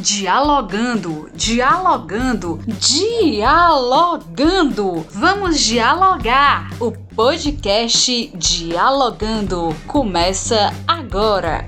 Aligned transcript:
Dialogando, 0.00 1.28
dialogando, 1.34 2.60
dialogando. 2.78 4.14
Vamos 5.10 5.58
dialogar. 5.58 6.70
O 6.80 6.92
podcast 6.92 8.30
Dialogando 8.36 9.74
começa 9.88 10.72
agora. 10.86 11.66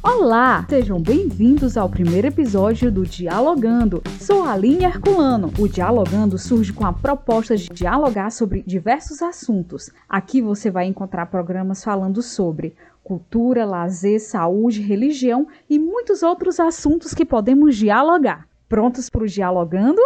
Olá, 0.00 0.66
sejam 0.68 1.00
bem-vindos 1.00 1.76
ao 1.76 1.88
primeiro 1.88 2.26
episódio 2.28 2.92
do 2.92 3.04
Dialogando. 3.04 4.02
Sou 4.20 4.44
Aline 4.44 4.84
Herculano. 4.84 5.50
O 5.58 5.66
Dialogando 5.66 6.36
surge 6.36 6.72
com 6.72 6.86
a 6.86 6.92
proposta 6.92 7.56
de 7.56 7.68
dialogar 7.70 8.30
sobre 8.30 8.62
diversos 8.66 9.22
assuntos. 9.22 9.90
Aqui 10.06 10.42
você 10.42 10.70
vai 10.70 10.84
encontrar 10.86 11.26
programas 11.26 11.82
falando 11.82 12.22
sobre 12.22 12.76
cultura, 13.04 13.66
lazer, 13.66 14.18
saúde, 14.18 14.80
religião 14.80 15.46
e 15.68 15.78
muitos 15.78 16.22
outros 16.22 16.58
assuntos 16.58 17.12
que 17.12 17.24
podemos 17.24 17.76
dialogar. 17.76 18.48
Prontos 18.66 19.10
para 19.10 19.22
o 19.22 19.28
dialogando? 19.28 20.00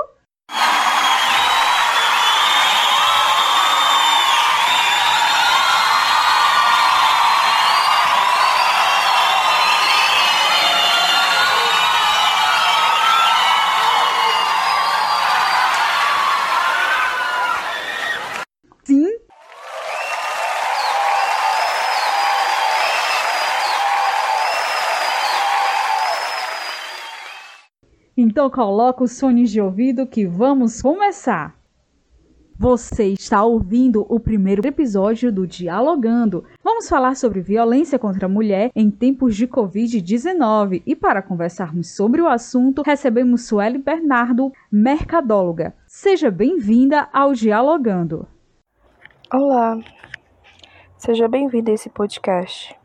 Então 28.20 28.50
coloca 28.50 29.04
os 29.04 29.20
fones 29.20 29.48
de 29.48 29.60
ouvido 29.60 30.04
que 30.04 30.26
vamos 30.26 30.82
começar. 30.82 31.54
Você 32.58 33.10
está 33.10 33.44
ouvindo 33.44 34.04
o 34.08 34.18
primeiro 34.18 34.66
episódio 34.66 35.30
do 35.30 35.46
Dialogando. 35.46 36.44
Vamos 36.60 36.88
falar 36.88 37.14
sobre 37.14 37.40
violência 37.40 37.96
contra 37.96 38.26
a 38.26 38.28
mulher 38.28 38.72
em 38.74 38.90
tempos 38.90 39.36
de 39.36 39.46
Covid-19 39.46 40.82
e 40.84 40.96
para 40.96 41.22
conversarmos 41.22 41.94
sobre 41.94 42.20
o 42.20 42.26
assunto, 42.26 42.82
recebemos 42.84 43.46
Sueli 43.46 43.78
Bernardo, 43.78 44.50
mercadóloga. 44.68 45.72
Seja 45.86 46.28
bem-vinda 46.28 47.08
ao 47.12 47.32
Dialogando. 47.32 48.26
Olá, 49.32 49.78
seja 50.96 51.28
bem-vinda 51.28 51.70
a 51.70 51.74
esse 51.74 51.88
podcast. 51.88 52.76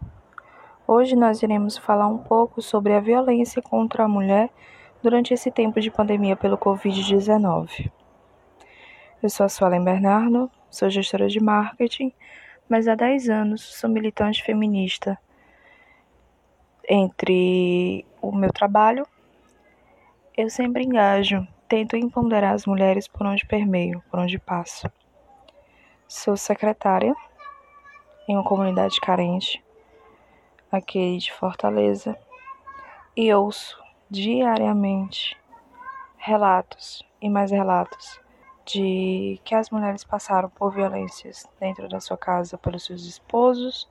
Hoje 0.88 1.16
nós 1.16 1.42
iremos 1.42 1.76
falar 1.76 2.08
um 2.08 2.20
pouco 2.20 2.62
sobre 2.62 2.94
a 2.94 3.00
violência 3.00 3.64
contra 3.64 4.04
a 4.04 4.08
mulher 4.08 4.52
durante 5.04 5.34
esse 5.34 5.52
tempo 5.52 5.82
de 5.82 5.92
pandemia 5.92 6.34
pelo 6.34 6.58
Covid-19. 6.58 7.92
Eu 9.22 9.30
sou 9.30 9.46
a 9.46 9.50
Suelen 9.50 9.84
Bernardo, 9.84 10.50
sou 10.72 10.90
gestora 10.90 11.28
de 11.28 11.42
marketing, 11.42 12.14
mas 12.70 12.88
há 12.88 12.96
10 12.96 13.30
anos 13.30 13.62
sou 13.62 13.90
militante 13.90 14.42
feminista. 14.42 15.20
Entre 16.90 18.06
o 18.22 18.32
meu 18.32 18.52
trabalho, 18.54 19.06
eu 20.38 20.50
sempre 20.50 20.86
engajo, 20.86 21.46
tento 21.68 21.98
empoderar 21.98 22.54
as 22.54 22.66
mulheres 22.66 23.06
por 23.06 23.28
onde 23.28 23.46
permeio, 23.46 24.02
por 24.10 24.20
onde 24.22 24.40
passo. 24.40 24.90
Sou 26.08 26.38
secretária 26.38 27.14
em 28.26 28.36
uma 28.36 28.44
comunidade 28.44 29.02
carente, 29.02 29.62
aqui 30.72 31.18
de 31.18 31.34
Fortaleza, 31.34 32.18
e 33.18 33.34
ouço 33.34 33.83
diariamente 34.14 35.36
relatos 36.18 37.04
e 37.20 37.28
mais 37.28 37.50
relatos 37.50 38.22
de 38.64 39.40
que 39.44 39.56
as 39.56 39.72
mulheres 39.72 40.04
passaram 40.04 40.50
por 40.50 40.72
violências 40.72 41.50
dentro 41.60 41.90
da 41.90 42.00
sua 42.00 42.16
casa 42.16 42.56
pelos 42.56 42.86
seus 42.86 43.06
esposos, 43.06 43.90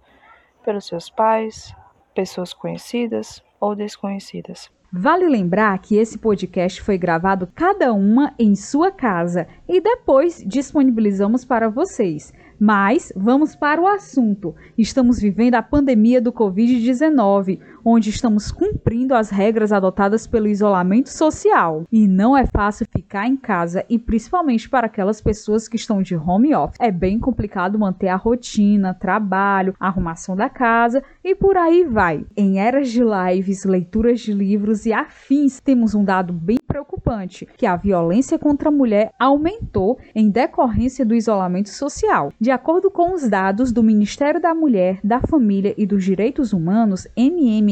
pelos 0.64 0.86
seus 0.86 1.10
pais, 1.10 1.74
pessoas 2.14 2.54
conhecidas 2.54 3.42
ou 3.58 3.74
desconhecidas. 3.74 4.70
Vale 4.92 5.26
lembrar 5.26 5.76
que 5.80 5.96
esse 5.96 6.16
podcast 6.18 6.80
foi 6.82 6.96
gravado 6.96 7.48
cada 7.52 7.92
uma 7.92 8.32
em 8.38 8.54
sua 8.54 8.92
casa 8.92 9.48
e 9.66 9.80
depois 9.80 10.44
disponibilizamos 10.46 11.44
para 11.44 11.68
vocês. 11.68 12.32
Mas 12.60 13.12
vamos 13.16 13.56
para 13.56 13.80
o 13.80 13.88
assunto. 13.88 14.54
Estamos 14.78 15.18
vivendo 15.18 15.54
a 15.56 15.62
pandemia 15.62 16.20
do 16.20 16.32
Covid-19, 16.32 17.58
onde 17.84 18.10
estamos 18.10 18.50
cumprindo 18.50 19.14
as 19.14 19.30
regras 19.30 19.72
adotadas 19.72 20.26
pelo 20.26 20.46
isolamento 20.46 21.08
social. 21.08 21.84
E 21.90 22.06
não 22.06 22.36
é 22.36 22.46
fácil 22.46 22.86
ficar 22.90 23.26
em 23.26 23.36
casa, 23.36 23.84
e 23.88 23.98
principalmente 23.98 24.68
para 24.68 24.86
aquelas 24.86 25.20
pessoas 25.20 25.68
que 25.68 25.76
estão 25.76 26.02
de 26.02 26.16
home 26.16 26.54
office. 26.54 26.76
É 26.80 26.90
bem 26.90 27.18
complicado 27.18 27.78
manter 27.78 28.08
a 28.08 28.16
rotina, 28.16 28.94
trabalho, 28.94 29.74
arrumação 29.78 30.36
da 30.36 30.48
casa 30.48 31.02
e 31.24 31.34
por 31.34 31.56
aí 31.56 31.84
vai. 31.84 32.24
Em 32.36 32.58
eras 32.58 32.90
de 32.90 33.02
lives, 33.02 33.64
leituras 33.64 34.20
de 34.20 34.32
livros 34.32 34.86
e 34.86 34.92
afins, 34.92 35.60
temos 35.60 35.94
um 35.94 36.04
dado 36.04 36.32
bem 36.32 36.58
preocupante, 36.66 37.46
que 37.56 37.66
a 37.66 37.76
violência 37.76 38.38
contra 38.38 38.68
a 38.68 38.72
mulher 38.72 39.12
aumentou 39.18 39.98
em 40.14 40.30
decorrência 40.30 41.04
do 41.04 41.14
isolamento 41.14 41.68
social. 41.68 42.32
De 42.40 42.50
acordo 42.50 42.90
com 42.90 43.14
os 43.14 43.28
dados 43.28 43.72
do 43.72 43.82
Ministério 43.82 44.40
da 44.40 44.54
Mulher, 44.54 44.98
da 45.02 45.20
Família 45.20 45.74
e 45.76 45.86
dos 45.86 46.04
Direitos 46.04 46.52
Humanos, 46.52 47.06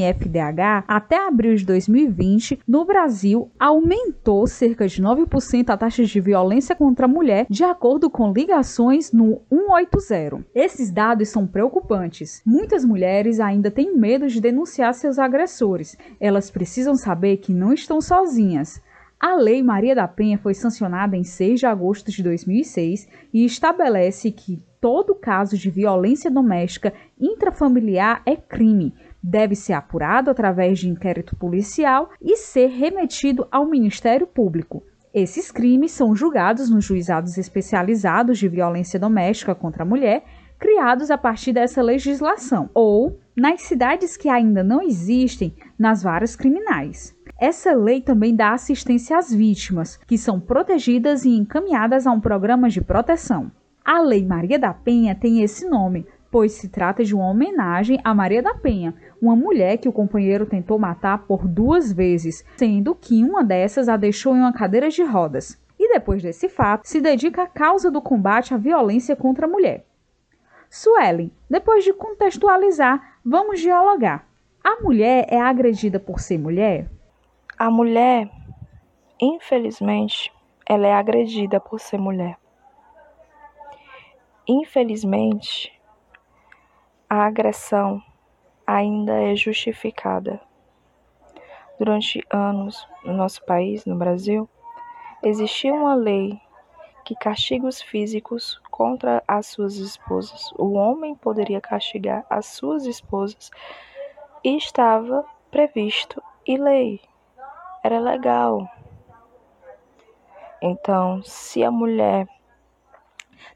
MMFDH, 0.00 0.84
até 0.88 1.26
abril 1.26 1.54
de 1.54 1.64
2020, 1.64 2.60
no 2.66 2.84
Brasil 2.84 3.50
aumentou 3.58 4.46
cerca 4.46 4.88
de 4.88 5.02
9% 5.02 5.68
a 5.68 5.76
taxa 5.76 6.04
de 6.04 6.20
violência 6.20 6.74
contra 6.74 7.06
a 7.06 7.08
mulher, 7.08 7.46
de 7.48 7.62
acordo 7.62 8.08
com 8.08 8.32
ligações 8.32 9.12
no 9.12 9.42
180. 9.50 10.44
Esses 10.54 10.90
dados 10.90 11.28
são 11.28 11.46
preocupantes. 11.46 12.42
Muitas 12.46 12.84
mulheres 12.84 13.40
ainda 13.40 13.70
têm 13.70 13.96
medo 13.96 14.26
de 14.26 14.40
denunciar 14.40 14.94
seus 14.94 15.18
agressores. 15.18 15.96
Elas 16.18 16.50
precisam 16.50 16.94
saber 16.94 17.36
que 17.38 17.52
não 17.52 17.72
estão 17.72 18.00
sozinhas. 18.00 18.80
A 19.18 19.34
Lei 19.34 19.62
Maria 19.62 19.94
da 19.94 20.08
Penha 20.08 20.38
foi 20.38 20.54
sancionada 20.54 21.14
em 21.14 21.22
6 21.22 21.60
de 21.60 21.66
agosto 21.66 22.10
de 22.10 22.22
2006 22.22 23.06
e 23.34 23.44
estabelece 23.44 24.30
que 24.30 24.62
todo 24.80 25.14
caso 25.14 25.58
de 25.58 25.68
violência 25.68 26.30
doméstica 26.30 26.94
intrafamiliar 27.20 28.22
é 28.24 28.34
crime, 28.34 28.94
deve 29.22 29.54
ser 29.54 29.72
apurado 29.72 30.30
através 30.30 30.78
de 30.78 30.88
inquérito 30.88 31.36
policial 31.36 32.10
e 32.20 32.36
ser 32.36 32.68
remetido 32.68 33.46
ao 33.50 33.66
Ministério 33.66 34.26
Público. 34.26 34.82
Esses 35.12 35.50
crimes 35.50 35.90
são 35.90 36.14
julgados 36.14 36.70
nos 36.70 36.84
juizados 36.84 37.36
especializados 37.36 38.38
de 38.38 38.48
violência 38.48 38.98
doméstica 38.98 39.54
contra 39.54 39.82
a 39.82 39.86
mulher, 39.86 40.24
criados 40.58 41.10
a 41.10 41.18
partir 41.18 41.52
dessa 41.52 41.82
legislação, 41.82 42.70
ou 42.72 43.18
nas 43.34 43.62
cidades 43.62 44.16
que 44.16 44.28
ainda 44.28 44.62
não 44.62 44.80
existem, 44.82 45.54
nas 45.78 46.02
varas 46.02 46.36
criminais. 46.36 47.16
Essa 47.40 47.72
lei 47.72 48.02
também 48.02 48.36
dá 48.36 48.52
assistência 48.52 49.16
às 49.16 49.32
vítimas, 49.32 49.96
que 50.06 50.18
são 50.18 50.38
protegidas 50.38 51.24
e 51.24 51.30
encaminhadas 51.30 52.06
a 52.06 52.12
um 52.12 52.20
programa 52.20 52.68
de 52.68 52.82
proteção. 52.82 53.50
A 53.82 54.00
Lei 54.00 54.24
Maria 54.26 54.58
da 54.58 54.74
Penha 54.74 55.14
tem 55.14 55.42
esse 55.42 55.66
nome, 55.66 56.06
pois 56.30 56.52
se 56.52 56.68
trata 56.68 57.04
de 57.04 57.14
uma 57.14 57.28
homenagem 57.28 57.98
a 58.04 58.14
Maria 58.14 58.42
da 58.42 58.54
Penha, 58.54 58.94
uma 59.20 59.34
mulher 59.34 59.78
que 59.78 59.88
o 59.88 59.92
companheiro 59.92 60.46
tentou 60.46 60.78
matar 60.78 61.26
por 61.26 61.46
duas 61.46 61.92
vezes, 61.92 62.44
sendo 62.56 62.94
que 62.94 63.24
uma 63.24 63.42
dessas 63.42 63.88
a 63.88 63.96
deixou 63.96 64.36
em 64.36 64.40
uma 64.40 64.52
cadeira 64.52 64.88
de 64.88 65.02
rodas. 65.02 65.60
E 65.78 65.92
depois 65.92 66.22
desse 66.22 66.48
fato, 66.48 66.86
se 66.86 67.00
dedica 67.00 67.42
à 67.42 67.46
causa 67.46 67.90
do 67.90 68.00
combate 68.00 68.54
à 68.54 68.56
violência 68.56 69.16
contra 69.16 69.46
a 69.46 69.48
mulher. 69.48 69.84
Suelen, 70.68 71.32
depois 71.48 71.84
de 71.84 71.92
contextualizar, 71.92 73.18
vamos 73.24 73.60
dialogar. 73.60 74.28
A 74.62 74.80
mulher 74.82 75.26
é 75.28 75.40
agredida 75.40 75.98
por 75.98 76.20
ser 76.20 76.38
mulher? 76.38 76.88
A 77.58 77.70
mulher, 77.70 78.30
infelizmente, 79.20 80.32
ela 80.68 80.86
é 80.86 80.92
agredida 80.92 81.58
por 81.58 81.80
ser 81.80 81.98
mulher. 81.98 82.36
Infelizmente, 84.46 85.72
a 87.10 87.26
agressão 87.26 88.02
ainda 88.66 89.12
é 89.12 89.36
justificada. 89.36 90.40
Durante 91.78 92.24
anos, 92.30 92.88
no 93.04 93.12
nosso 93.12 93.44
país, 93.44 93.84
no 93.84 93.96
Brasil, 93.96 94.48
existia 95.22 95.74
uma 95.74 95.94
lei 95.94 96.40
que 97.04 97.14
castiga 97.14 97.66
os 97.66 97.82
físicos 97.82 98.60
contra 98.70 99.22
as 99.26 99.46
suas 99.46 99.76
esposas. 99.76 100.52
O 100.56 100.72
homem 100.74 101.14
poderia 101.14 101.60
castigar 101.60 102.24
as 102.30 102.46
suas 102.46 102.86
esposas 102.86 103.50
e 104.44 104.56
estava 104.56 105.26
previsto 105.50 106.22
em 106.46 106.56
lei 106.56 107.00
era 107.82 107.98
legal. 107.98 108.68
Então, 110.62 111.22
se 111.22 111.64
a 111.64 111.70
mulher 111.70 112.28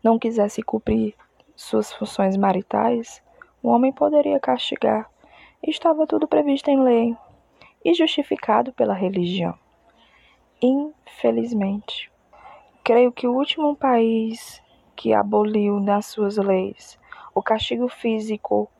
não 0.02 0.18
quisesse 0.18 0.62
cumprir 0.62 1.14
suas 1.54 1.92
funções 1.92 2.36
maritais, 2.36 3.22
o 3.64 3.70
homem 3.70 3.90
poderia 3.90 4.38
castigar. 4.38 5.10
Estava 5.62 6.06
tudo 6.06 6.28
previsto 6.28 6.68
em 6.68 6.78
lei. 6.78 7.16
e 7.82 7.92
justificado 7.92 8.72
pela 8.72 8.94
religião. 8.94 9.54
Infelizmente, 10.60 12.10
creio 12.82 13.12
que 13.12 13.26
o 13.26 13.34
último 13.34 13.76
país 13.76 14.62
que 14.96 15.12
aboliu 15.12 15.80
nas 15.80 16.06
suas 16.06 16.38
leis 16.38 16.98
o 17.34 17.42
castigo 17.42 17.86
físico 17.88 18.70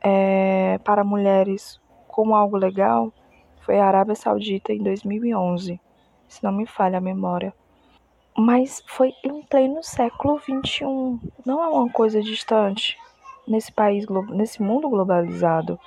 é, 0.00 0.78
para 0.82 1.04
mulheres 1.04 1.80
como 2.08 2.34
algo 2.34 2.56
legal 2.56 3.12
foi 3.60 3.78
a 3.78 3.86
Arábia 3.86 4.16
Saudita 4.16 4.72
em 4.72 4.82
2011, 4.82 5.80
se 6.26 6.42
não 6.42 6.50
me 6.50 6.66
falha 6.66 6.98
a 6.98 7.00
memória. 7.00 7.54
Mas 8.36 8.82
foi 8.88 9.14
em 9.22 9.40
pleno 9.42 9.84
século 9.84 10.40
XXI, 10.40 10.84
não 11.44 11.62
é 11.62 11.68
uma 11.68 11.88
coisa 11.88 12.20
distante 12.20 12.98
nesse 13.46 13.72
país, 13.72 14.06
nesse 14.30 14.62
mundo 14.62 14.88
globalizado. 14.88 15.78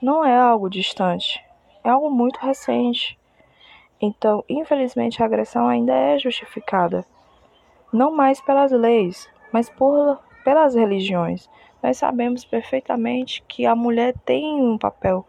Não 0.00 0.24
é 0.24 0.36
algo 0.36 0.68
distante, 0.68 1.42
é 1.82 1.88
algo 1.88 2.10
muito 2.10 2.38
recente. 2.38 3.18
Então, 4.00 4.44
infelizmente, 4.48 5.22
a 5.22 5.26
agressão 5.26 5.68
ainda 5.68 5.94
é 5.94 6.18
justificada, 6.18 7.04
não 7.92 8.10
mais 8.10 8.40
pelas 8.40 8.70
leis, 8.72 9.28
mas 9.50 9.70
por, 9.70 10.20
pelas 10.44 10.74
religiões. 10.74 11.48
Nós 11.82 11.96
sabemos 11.98 12.44
perfeitamente 12.44 13.42
que 13.48 13.64
a 13.64 13.74
mulher 13.74 14.14
tem 14.24 14.60
um 14.60 14.76
papel 14.76 15.26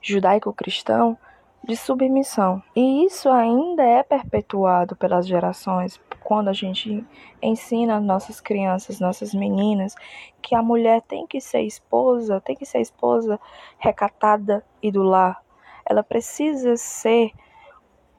judaico-cristão 0.00 1.18
de 1.64 1.76
submissão. 1.76 2.62
E 2.74 3.04
isso 3.04 3.28
ainda 3.28 3.82
é 3.82 4.02
perpetuado 4.02 4.96
pelas 4.96 5.26
gerações 5.26 6.00
quando 6.22 6.48
a 6.48 6.52
gente 6.52 7.04
ensina 7.40 8.00
nossas 8.00 8.40
crianças, 8.40 9.00
nossas 9.00 9.32
meninas, 9.34 9.94
que 10.42 10.54
a 10.54 10.62
mulher 10.62 11.02
tem 11.02 11.26
que 11.26 11.40
ser 11.40 11.62
esposa, 11.62 12.40
tem 12.40 12.54
que 12.54 12.66
ser 12.66 12.80
esposa 12.80 13.40
recatada 13.78 14.64
e 14.82 14.90
do 14.90 15.02
lar. 15.02 15.42
Ela 15.86 16.02
precisa 16.02 16.76
ser 16.76 17.32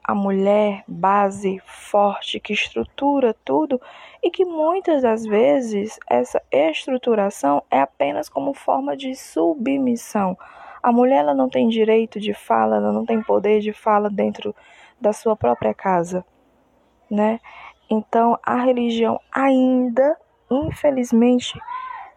a 0.02 0.14
mulher 0.14 0.82
base 0.88 1.62
forte 1.64 2.40
que 2.40 2.52
estrutura 2.52 3.32
tudo 3.44 3.80
e 4.22 4.30
que 4.30 4.44
muitas 4.44 5.02
das 5.02 5.24
vezes 5.24 5.98
essa 6.08 6.42
estruturação 6.50 7.62
é 7.70 7.80
apenas 7.80 8.28
como 8.28 8.52
forma 8.52 8.96
de 8.96 9.14
submissão. 9.14 10.36
A 10.82 10.90
mulher 10.90 11.18
ela 11.18 11.34
não 11.34 11.48
tem 11.48 11.68
direito 11.68 12.18
de 12.18 12.32
fala, 12.32 12.76
ela 12.76 12.92
não 12.92 13.04
tem 13.04 13.22
poder 13.22 13.60
de 13.60 13.72
fala 13.72 14.08
dentro 14.08 14.54
da 15.00 15.12
sua 15.12 15.36
própria 15.36 15.74
casa, 15.74 16.24
né? 17.10 17.40
Então 17.88 18.38
a 18.42 18.56
religião 18.56 19.20
ainda, 19.32 20.16
infelizmente, 20.50 21.58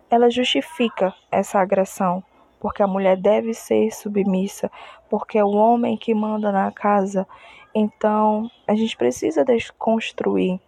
ela 0.09 0.29
justifica 0.29 1.13
essa 1.31 1.59
agressão, 1.59 2.23
porque 2.59 2.83
a 2.83 2.87
mulher 2.87 3.17
deve 3.17 3.53
ser 3.53 3.91
submissa, 3.91 4.71
porque 5.09 5.37
é 5.37 5.43
o 5.43 5.51
homem 5.51 5.97
que 5.97 6.13
manda 6.13 6.51
na 6.51 6.71
casa. 6.71 7.27
Então, 7.73 8.49
a 8.67 8.75
gente 8.75 8.95
precisa 8.95 9.43
desconstruir 9.43 10.59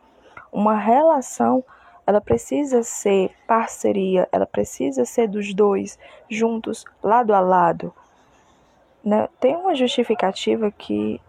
uma 0.51 0.75
relação 0.75 1.63
ela 2.05 2.21
precisa 2.21 2.83
ser 2.83 3.31
parceria, 3.47 4.27
ela 4.31 4.45
precisa 4.45 5.05
ser 5.05 5.27
dos 5.27 5.53
dois 5.53 5.97
juntos, 6.29 6.85
lado 7.01 7.33
a 7.33 7.39
lado. 7.39 7.93
Né? 9.03 9.27
Tem 9.39 9.55
uma 9.55 9.75
justificativa 9.75 10.71
que 10.71 11.19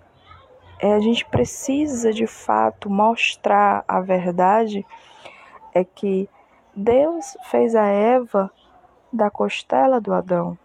é, 0.78 0.93
a 0.93 1.00
gente 1.00 1.25
precisa 1.25 2.12
de 2.12 2.26
fato 2.26 2.90
mostrar 2.90 3.84
a 3.88 4.00
verdade 4.00 4.84
é 5.75 5.84
que 5.84 6.28
Deus 6.75 7.37
fez 7.44 7.75
a 7.75 7.87
Eva 7.87 8.50
da 9.12 9.31
costela 9.31 10.00
do 10.00 10.12
Adão. 10.12 10.58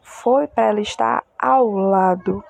Foi 0.00 0.48
para 0.48 0.64
ela 0.64 0.80
estar 0.80 1.24
ao 1.38 1.70
lado. 1.70 2.44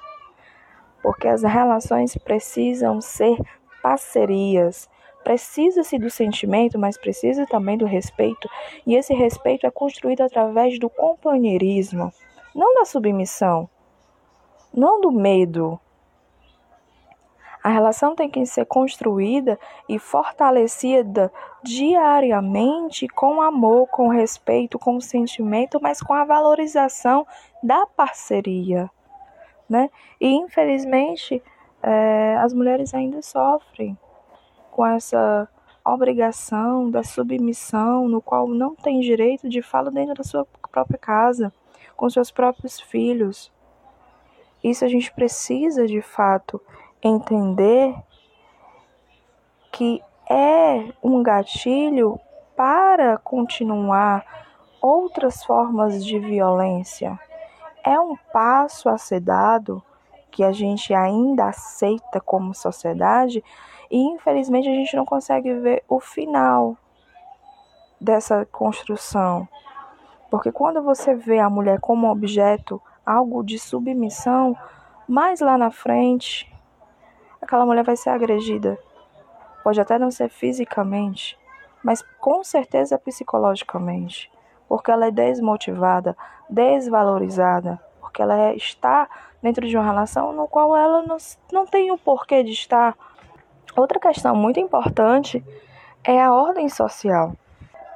Porque 1.03 1.29
as 1.29 1.43
relações 1.43 2.17
precisam 2.17 3.01
ser 3.01 3.37
parcerias, 3.83 4.89
Precisa-se 5.23 5.99
do 5.99 6.11
sentimento, 6.11 6.79
mas 6.79 6.99
precisa 6.99 7.47
também 7.47 7.79
do 7.79 7.87
respeito, 7.87 8.49
e 8.87 8.95
esse 8.95 9.15
respeito 9.15 9.67
é 9.67 9.71
construído 9.71 10.23
através 10.23 10.79
do 10.79 10.91
companheirismo, 10.91 12.13
não 12.55 12.75
da 12.75 12.85
submissão, 12.85 13.69
não 14.75 15.01
do 15.01 15.13
medo. 15.13 15.79
A 17.63 17.69
relação 17.69 18.17
tem 18.17 18.29
que 18.29 18.45
ser 18.45 18.67
construída 18.67 19.57
e 19.89 19.97
fortalecida 19.97 21.33
diariamente 21.63 23.07
com 23.07 23.41
amor, 23.41 23.87
com 23.87 24.09
respeito, 24.09 24.81
com 24.81 25.01
sentimento, 25.01 25.79
mas 25.81 26.03
com 26.03 26.13
a 26.13 26.25
valorização 26.25 27.25
da 27.63 27.87
parceria. 27.87 28.91
Né? 29.69 29.89
E 30.21 30.29
infelizmente 30.29 31.41
é, 31.81 32.37
as 32.39 32.53
mulheres 32.53 32.93
ainda 32.93 33.23
sofrem 33.23 33.97
com 34.73 34.85
essa 34.87 35.47
obrigação 35.85 36.91
da 36.91 37.05
submissão, 37.05 38.09
no 38.09 38.23
qual 38.23 38.49
não 38.49 38.75
tem 38.75 39.01
direito 39.01 39.49
de 39.49 39.61
fala 39.61 39.91
dentro 39.91 40.15
da 40.15 40.25
sua 40.25 40.47
própria 40.71 40.99
casa, 40.99 41.53
com 41.95 42.09
seus 42.09 42.31
próprios 42.31 42.81
filhos. 42.81 43.53
Isso 44.65 44.85
a 44.85 44.89
gente 44.89 45.13
precisa 45.13 45.87
de 45.87 46.01
fato 46.01 46.61
entender 47.03 47.95
que 49.71 50.03
é 50.31 50.91
um 51.03 51.23
gatilho 51.23 52.19
para 52.57 53.19
continuar 53.19 54.25
outras 54.81 55.45
formas 55.45 56.03
de 56.05 56.19
violência. 56.19 57.21
É 57.85 58.01
um 58.01 58.17
passo 58.33 58.89
a 58.89 58.97
ser 58.97 59.21
dado 59.21 59.83
que 60.31 60.43
a 60.43 60.53
gente 60.53 60.95
ainda 60.95 61.49
aceita 61.49 62.21
como 62.21 62.55
sociedade 62.55 63.45
e 63.93 63.99
infelizmente 63.99 64.67
a 64.67 64.73
gente 64.73 64.97
não 64.97 65.05
consegue 65.05 65.53
ver 65.53 65.85
o 65.87 66.01
final 66.01 66.79
dessa 68.01 68.47
construção. 68.47 69.47
Porque 70.31 70.51
quando 70.51 70.83
você 70.83 71.15
vê 71.15 71.39
a 71.39 71.51
mulher 71.51 71.79
como 71.79 72.11
objeto, 72.11 72.81
algo 73.05 73.45
de 73.45 73.59
submissão, 73.59 74.57
mais 75.07 75.41
lá 75.41 75.59
na 75.59 75.71
frente, 75.71 76.51
aquela 77.43 77.67
mulher 77.67 77.85
vai 77.85 77.95
ser 77.95 78.09
agredida. 78.09 78.79
Pode 79.63 79.79
até 79.79 79.99
não 79.99 80.11
ser 80.11 80.31
fisicamente, 80.31 81.39
mas 81.85 82.01
com 82.19 82.43
certeza 82.43 82.99
psicologicamente. 82.99 84.33
Porque 84.67 84.91
ela 84.91 85.09
é 85.09 85.11
desmotivada, 85.11 86.17
desvalorizada, 86.49 87.79
porque 88.01 88.23
ela 88.23 88.39
é, 88.39 88.57
está 88.57 89.07
dentro 89.43 89.69
de 89.69 89.77
uma 89.77 89.85
relação 89.85 90.33
no 90.33 90.49
qual 90.49 90.75
ela 90.75 91.03
não, 91.03 91.19
não 91.53 91.67
tem 91.67 91.93
o 91.93 91.99
porquê 91.99 92.43
de 92.43 92.53
estar 92.53 92.97
Outra 93.75 93.99
questão 93.99 94.37
muito 94.37 94.61
importante 94.61 95.43
é 96.05 96.21
a 96.21 96.33
ordem 96.33 96.69
social. 96.69 97.35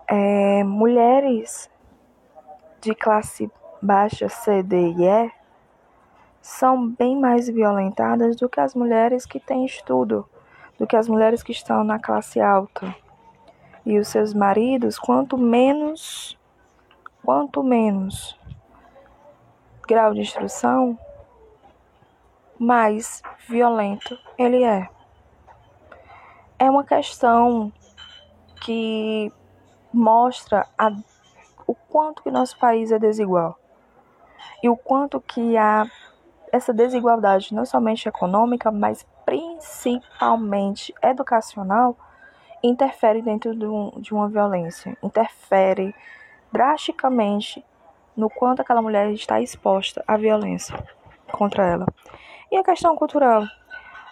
É, 0.09 0.65
mulheres 0.65 1.71
de 2.81 2.95
classe 2.95 3.51
baixa, 3.83 4.29
C, 4.29 4.63
D 4.63 4.93
e 4.93 5.05
E 5.05 5.31
são 6.41 6.89
bem 6.89 7.19
mais 7.19 7.49
violentadas 7.49 8.37
do 8.37 8.49
que 8.49 8.59
as 8.59 8.75
mulheres 8.75 9.27
que 9.27 9.39
têm 9.39 9.67
estudo, 9.67 10.27
do 10.79 10.87
que 10.87 10.97
as 10.97 11.09
mulheres 11.09 11.43
que 11.43 11.53
estão 11.53 11.85
na 11.85 11.99
classe 11.99 12.41
alta. 12.41 12.95
E 13.85 13.99
os 13.99 14.09
seus 14.09 14.33
maridos, 14.33 14.99
quanto 14.99 15.37
menos, 15.37 16.39
quanto 17.23 17.63
menos 17.63 18.39
grau 19.87 20.15
de 20.15 20.21
instrução, 20.21 20.99
mais 22.59 23.23
violento 23.47 24.19
ele 24.39 24.65
é 24.65 24.89
é 26.59 26.71
uma 26.71 26.85
questão 26.85 27.73
que 28.65 29.33
mostra 29.93 30.67
a, 30.79 30.91
o 31.67 31.75
quanto 31.75 32.23
que 32.23 32.31
nosso 32.31 32.59
país 32.59 32.91
é 32.93 32.99
desigual 32.99 33.59
e 34.63 34.69
o 34.69 34.77
quanto 34.77 35.21
que 35.21 35.57
há 35.57 35.87
essa 36.53 36.73
desigualdade 36.73 37.55
não 37.55 37.67
somente 37.67 38.09
econômica, 38.09 38.71
mas 38.71 39.07
principalmente 39.25 40.95
educacional 41.03 41.97
interfere 42.63 43.21
dentro 43.21 43.55
de, 43.55 43.67
um, 43.67 43.91
de 44.01 44.15
uma 44.15 44.29
violência, 44.29 44.97
interfere 45.03 45.95
drasticamente 46.51 47.65
no 48.17 48.31
quanto 48.31 48.63
aquela 48.63 48.81
mulher 48.81 49.11
está 49.13 49.41
exposta 49.41 50.03
à 50.07 50.17
violência 50.17 50.77
contra 51.31 51.69
ela. 51.69 51.87
E 52.51 52.57
a 52.57 52.65
questão 52.65 52.97
cultural, 52.97 53.45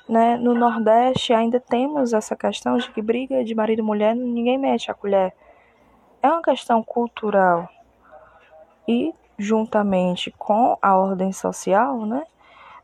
né? 0.09 0.37
No 0.37 0.55
Nordeste 0.55 1.33
ainda 1.33 1.59
temos 1.59 2.13
essa 2.13 2.37
questão 2.37 2.77
de 2.77 2.91
que 2.91 3.01
briga 3.01 3.45
de 3.45 3.55
marido 3.55 3.81
e 3.81 3.83
mulher 3.83 4.15
ninguém 4.15 4.59
mete 4.59 4.91
a 4.91 4.95
colher. 4.95 5.33
É 6.23 6.29
uma 6.29 6.43
questão 6.43 6.83
cultural. 6.83 7.69
E 8.87 9.15
juntamente 9.39 10.31
com 10.39 10.77
a 10.81 10.97
ordem 10.97 11.33
social, 11.33 12.05
né? 12.07 12.25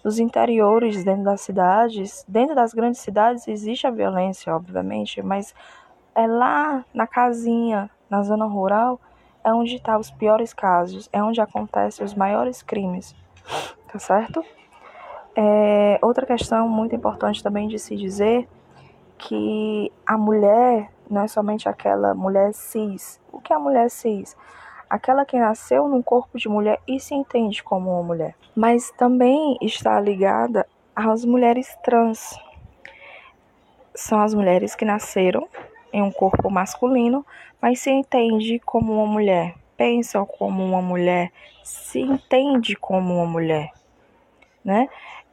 Nos 0.03 0.19
interiores, 0.19 1.05
dentro 1.05 1.25
das 1.25 1.43
cidades, 1.43 2.25
dentro 2.27 2.55
das 2.55 2.73
grandes 2.73 3.01
cidades 3.01 3.47
existe 3.47 3.87
a 3.87 3.91
violência, 3.91 4.55
obviamente, 4.55 5.23
mas 5.23 5.55
é 6.15 6.27
lá 6.27 6.85
na 6.93 7.07
casinha, 7.07 7.91
na 8.09 8.23
zona 8.23 8.47
rural, 8.47 8.99
é 9.45 9.53
onde 9.53 9.77
estão 9.77 9.95
tá 9.95 10.01
os 10.01 10.11
piores 10.11 10.55
casos, 10.55 11.09
é 11.13 11.23
onde 11.23 11.41
acontecem 11.41 12.05
os 12.05 12.15
maiores 12.15 12.63
crimes. 12.63 13.15
tá 13.93 13.99
certo? 13.99 14.45
É, 15.43 15.99
outra 16.03 16.27
questão 16.27 16.69
muito 16.69 16.95
importante 16.95 17.43
também 17.43 17.67
de 17.67 17.79
se 17.79 17.97
dizer 17.97 18.47
que 19.17 19.91
a 20.05 20.19
mulher 20.19 20.91
não 21.09 21.23
é 21.23 21.29
somente 21.29 21.67
aquela 21.67 22.15
mulher 22.15 22.53
cis. 22.53 23.19
O 23.33 23.41
que 23.41 23.51
é 23.51 23.57
a 23.57 23.59
mulher 23.59 23.89
cis? 23.89 24.37
Aquela 24.91 25.25
que 25.25 25.39
nasceu 25.39 25.89
num 25.89 26.03
corpo 26.03 26.37
de 26.37 26.47
mulher 26.47 26.79
e 26.87 27.01
se 27.01 27.15
entende 27.15 27.63
como 27.63 27.91
uma 27.91 28.03
mulher. 28.03 28.35
Mas 28.55 28.91
também 28.99 29.57
está 29.63 29.99
ligada 29.99 30.67
às 30.95 31.25
mulheres 31.25 31.75
trans. 31.83 32.39
São 33.95 34.21
as 34.21 34.35
mulheres 34.35 34.75
que 34.75 34.85
nasceram 34.85 35.49
em 35.91 36.03
um 36.03 36.13
corpo 36.13 36.51
masculino, 36.51 37.25
mas 37.63 37.81
se 37.81 37.91
entende 37.91 38.59
como 38.59 38.93
uma 38.93 39.07
mulher, 39.07 39.55
pensam 39.75 40.27
como 40.27 40.63
uma 40.63 40.83
mulher, 40.83 41.33
se 41.65 41.99
entende 41.99 42.77
como 42.77 43.15
uma 43.15 43.27
mulher, 43.27 43.71
né? 44.63 44.87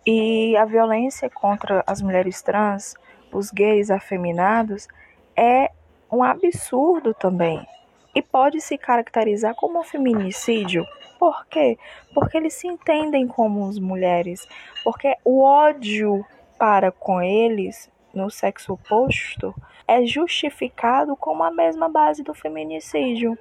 E 0.10 0.56
a 0.56 0.64
violência 0.64 1.30
contra 1.30 1.84
as 1.86 2.02
mulheres 2.02 2.42
trans, 2.42 2.96
os 3.30 3.52
gays 3.52 3.92
afeminados, 3.92 4.88
é 5.36 5.70
um 6.10 6.24
absurdo 6.24 7.14
também. 7.14 7.68
E 8.16 8.22
pode 8.22 8.62
se 8.62 8.78
caracterizar 8.78 9.54
como 9.54 9.82
um 9.82 9.84
feminicídio. 9.84 10.86
Por 11.20 11.46
quê? 11.48 11.78
Porque 12.14 12.38
eles 12.38 12.54
se 12.54 12.70
entendem 12.70 13.28
como 13.28 13.68
as 13.68 13.78
mulheres. 13.78 14.48
Porque 14.82 15.14
o 15.26 15.44
ódio 15.44 16.26
para 16.58 16.90
com 16.90 17.22
eles, 17.22 17.92
no 18.14 18.30
sexo 18.30 18.74
oposto, 18.74 19.54
é 19.86 20.06
justificado 20.06 21.18
como 21.18 21.44
a 21.44 21.52
mesma 21.52 21.90
base 21.90 22.24
do 22.24 22.34
feminicídio. 22.34 23.38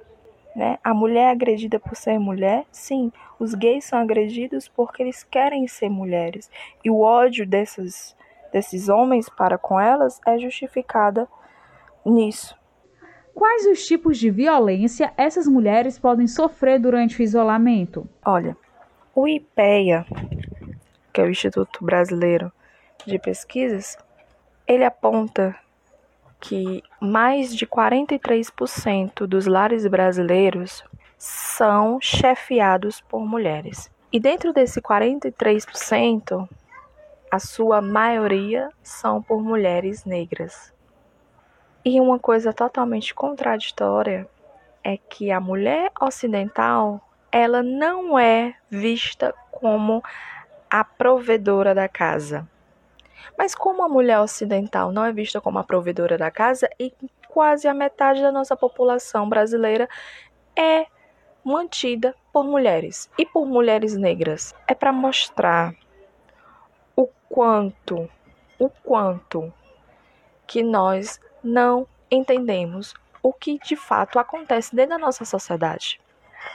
Né? 0.53 0.77
A 0.83 0.93
mulher 0.93 1.29
é 1.29 1.31
agredida 1.31 1.79
por 1.79 1.95
ser 1.95 2.19
mulher? 2.19 2.65
Sim. 2.73 3.09
Os 3.39 3.53
gays 3.53 3.85
são 3.85 3.99
agredidos 3.99 4.67
porque 4.67 5.03
eles 5.03 5.23
querem 5.23 5.67
ser 5.67 5.89
mulheres. 5.89 6.49
E 6.83 6.89
o 6.89 6.99
ódio 6.99 7.45
desses, 7.45 8.15
desses 8.51 8.89
homens 8.89 9.29
para 9.29 9.57
com 9.57 9.79
elas 9.79 10.19
é 10.25 10.37
justificada 10.37 11.27
nisso. 12.05 12.57
Quais 13.33 13.67
os 13.67 13.85
tipos 13.85 14.17
de 14.17 14.31
violência 14.31 15.13
essas 15.15 15.47
mulheres 15.47 15.99
podem 15.99 16.25
sofrer 16.25 16.79
durante 16.79 17.19
o 17.19 17.23
isolamento? 17.23 18.09
Olha, 18.25 18.57
o 19.13 19.27
IPEA, 19.27 20.05
que 21.13 21.21
é 21.21 21.23
o 21.23 21.29
Instituto 21.29 21.85
Brasileiro 21.85 22.51
de 23.05 23.19
Pesquisas, 23.19 23.95
ele 24.67 24.83
aponta 24.83 25.55
que 26.39 26.83
mais 26.99 27.55
de 27.55 27.65
43% 27.65 29.25
dos 29.25 29.45
lares 29.45 29.85
brasileiros 29.87 30.83
são 31.17 31.99
chefiados 31.99 33.01
por 33.01 33.25
mulheres. 33.25 33.91
E 34.11 34.19
dentro 34.19 34.53
desse 34.53 34.81
43%, 34.81 36.47
a 37.29 37.39
sua 37.39 37.81
maioria 37.81 38.69
são 38.81 39.21
por 39.21 39.41
mulheres 39.41 40.05
negras. 40.05 40.73
E 41.83 41.99
uma 41.99 42.19
coisa 42.19 42.53
totalmente 42.53 43.13
contraditória 43.13 44.27
é 44.83 44.97
que 44.97 45.31
a 45.31 45.39
mulher 45.39 45.91
ocidental, 45.99 47.01
ela 47.31 47.61
não 47.61 48.17
é 48.17 48.55
vista 48.69 49.33
como 49.51 50.03
a 50.69 50.83
provedora 50.83 51.73
da 51.73 51.89
casa. 51.89 52.47
Mas 53.37 53.53
como 53.53 53.83
a 53.83 53.89
mulher 53.89 54.19
ocidental 54.19 54.91
não 54.91 55.03
é 55.03 55.11
vista 55.11 55.41
como 55.41 55.59
a 55.59 55.63
provedora 55.63 56.17
da 56.17 56.31
casa 56.31 56.69
e 56.79 56.93
quase 57.27 57.67
a 57.67 57.73
metade 57.73 58.21
da 58.21 58.31
nossa 58.31 58.55
população 58.55 59.27
brasileira 59.27 59.89
é 60.55 60.87
mantida 61.47 62.13
por 62.33 62.43
mulheres 62.43 63.09
e 63.17 63.25
por 63.25 63.45
mulheres 63.45 63.95
negras, 63.95 64.53
é 64.67 64.75
para 64.75 64.91
mostrar 64.91 65.73
o 66.93 67.07
quanto, 67.29 68.09
o 68.59 68.69
quanto 68.83 69.53
que 70.45 70.61
nós 70.61 71.21
não 71.41 71.87
entendemos 72.11 72.93
o 73.23 73.31
que 73.31 73.57
de 73.59 73.77
fato 73.77 74.19
acontece 74.19 74.75
dentro 74.75 74.91
da 74.91 74.97
nossa 74.97 75.23
sociedade. 75.23 76.01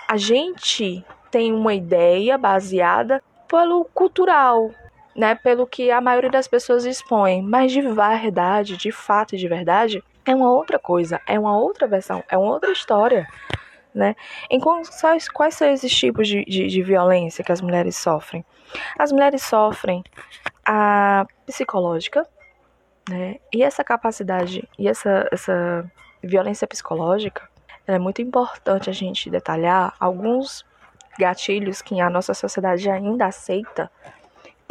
A 0.06 0.18
gente 0.18 1.02
tem 1.30 1.54
uma 1.54 1.72
ideia 1.72 2.36
baseada 2.36 3.22
pelo 3.48 3.86
cultural, 3.86 4.72
né, 5.16 5.34
pelo 5.34 5.66
que 5.66 5.90
a 5.90 6.02
maioria 6.02 6.30
das 6.30 6.46
pessoas 6.46 6.84
expõe, 6.84 7.40
mas 7.40 7.72
de 7.72 7.80
verdade, 7.80 8.76
de 8.76 8.92
fato 8.92 9.34
e 9.34 9.38
de 9.38 9.48
verdade, 9.48 10.04
é 10.26 10.34
uma 10.34 10.52
outra 10.52 10.78
coisa, 10.78 11.18
é 11.26 11.38
uma 11.38 11.58
outra 11.58 11.86
versão, 11.86 12.22
é 12.28 12.36
uma 12.36 12.52
outra 12.52 12.72
história. 12.72 13.26
Né? 13.94 14.16
Em 14.50 14.58
quais, 14.58 15.28
quais 15.28 15.54
são 15.54 15.68
esses 15.68 15.94
tipos 15.94 16.26
de, 16.26 16.44
de, 16.46 16.66
de 16.66 16.82
violência 16.82 17.44
que 17.44 17.52
as 17.52 17.60
mulheres 17.60 17.96
sofrem? 17.96 18.44
As 18.98 19.12
mulheres 19.12 19.42
sofrem 19.42 20.02
a 20.66 21.26
psicológica, 21.44 22.26
né? 23.08 23.36
E 23.52 23.62
essa 23.62 23.84
capacidade 23.84 24.66
e 24.78 24.88
essa, 24.88 25.28
essa 25.30 25.84
violência 26.22 26.66
psicológica 26.66 27.46
é 27.86 27.98
muito 27.98 28.22
importante 28.22 28.88
a 28.88 28.92
gente 28.92 29.28
detalhar 29.28 29.94
alguns 30.00 30.64
gatilhos 31.18 31.82
que 31.82 32.00
a 32.00 32.08
nossa 32.08 32.32
sociedade 32.32 32.88
ainda 32.88 33.26
aceita 33.26 33.90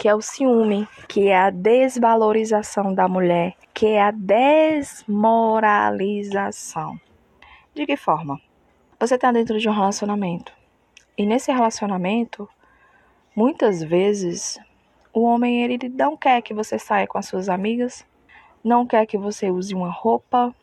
que 0.02 0.08
é 0.08 0.16
o 0.16 0.22
ciúme, 0.22 0.88
que 1.08 1.28
é 1.28 1.38
a 1.38 1.52
desvalorização 1.52 2.92
da 2.92 3.08
mulher, 3.08 3.54
que 3.72 3.86
é 3.86 4.02
a 4.02 4.10
desmoralização. 4.10 7.00
De 7.76 7.86
que 7.86 7.96
forma? 7.96 8.42
Você 9.02 9.16
está 9.16 9.32
dentro 9.32 9.58
de 9.58 9.68
um 9.68 9.74
relacionamento 9.74 10.54
e 11.18 11.26
nesse 11.26 11.52
relacionamento, 11.52 12.48
muitas 13.36 13.82
vezes, 13.82 14.60
o 15.12 15.24
homem 15.24 15.64
ele 15.64 15.90
não 15.90 16.16
quer 16.16 16.40
que 16.44 16.54
você 16.54 16.78
saia 16.78 17.08
com 17.08 17.18
as 17.18 17.26
suas 17.26 17.50
amigas, 17.50 18.06
não 18.64 18.86
quer 18.86 19.08
que 19.08 19.18
você 19.18 19.50
use 19.50 19.74
uma 19.74 19.90
roupa, 19.90 20.54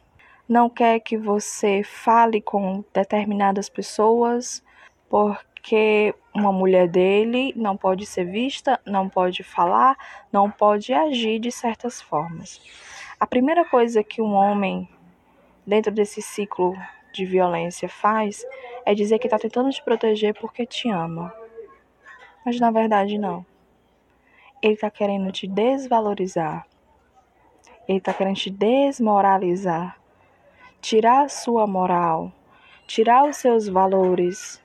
não 0.48 0.70
quer 0.70 1.00
que 1.00 1.18
você 1.18 1.82
fale 1.82 2.40
com 2.40 2.84
determinadas 2.94 3.68
pessoas, 3.68 4.62
por 5.10 5.36
porque 5.58 6.14
uma 6.32 6.52
mulher 6.52 6.86
dele 6.86 7.52
não 7.56 7.76
pode 7.76 8.06
ser 8.06 8.24
vista, 8.24 8.80
não 8.86 9.08
pode 9.08 9.42
falar, 9.42 9.96
não 10.32 10.48
pode 10.48 10.94
agir 10.94 11.40
de 11.40 11.50
certas 11.50 12.00
formas. 12.00 12.60
A 13.18 13.26
primeira 13.26 13.64
coisa 13.64 14.04
que 14.04 14.22
um 14.22 14.32
homem, 14.32 14.88
dentro 15.66 15.90
desse 15.90 16.22
ciclo 16.22 16.76
de 17.12 17.24
violência, 17.24 17.88
faz 17.88 18.44
é 18.84 18.94
dizer 18.94 19.18
que 19.18 19.26
está 19.26 19.38
tentando 19.38 19.70
te 19.70 19.82
proteger 19.82 20.34
porque 20.34 20.64
te 20.66 20.88
ama. 20.88 21.34
Mas 22.44 22.58
na 22.58 22.70
verdade, 22.70 23.18
não. 23.18 23.44
Ele 24.62 24.74
está 24.74 24.90
querendo 24.90 25.30
te 25.30 25.46
desvalorizar. 25.46 26.66
Ele 27.86 27.98
está 27.98 28.12
querendo 28.12 28.36
te 28.36 28.50
desmoralizar. 28.50 29.98
Tirar 30.80 31.24
a 31.24 31.28
sua 31.28 31.66
moral. 31.66 32.32
Tirar 32.86 33.28
os 33.28 33.36
seus 33.36 33.68
valores 33.68 34.60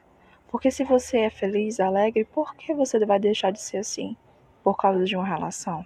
porque 0.53 0.69
se 0.69 0.83
você 0.83 1.21
é 1.21 1.29
feliz, 1.31 1.79
alegre, 1.79 2.25
por 2.25 2.53
que 2.53 2.75
você 2.75 3.03
vai 3.03 3.19
deixar 3.19 3.49
de 3.49 3.59
ser 3.59 3.77
assim? 3.77 4.15
Por 4.63 4.77
causa 4.77 5.03
de 5.03 5.15
uma 5.15 5.25
relação. 5.25 5.83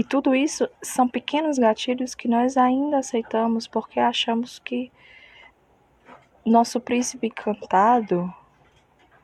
E 0.00 0.02
tudo 0.02 0.34
isso 0.34 0.66
são 0.80 1.06
pequenos 1.06 1.58
gatilhos 1.58 2.14
que 2.14 2.26
nós 2.26 2.56
ainda 2.56 3.00
aceitamos 3.00 3.68
porque 3.68 4.00
achamos 4.00 4.58
que 4.58 4.90
nosso 6.42 6.80
príncipe 6.80 7.26
encantado, 7.26 8.32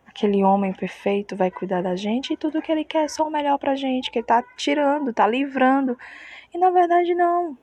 aquele 0.04 0.44
homem 0.44 0.74
perfeito, 0.74 1.34
vai 1.34 1.50
cuidar 1.50 1.80
da 1.80 1.96
gente 1.96 2.34
e 2.34 2.36
tudo 2.36 2.60
que 2.60 2.70
ele 2.70 2.84
quer 2.84 3.04
é 3.04 3.08
só 3.08 3.26
o 3.26 3.30
melhor 3.30 3.58
pra 3.58 3.74
gente, 3.74 4.10
que 4.10 4.18
ele 4.18 4.26
tá 4.26 4.44
tirando, 4.54 5.14
tá 5.14 5.26
livrando. 5.26 5.98
E 6.52 6.58
na 6.58 6.68
verdade 6.68 7.14
não. 7.14 7.56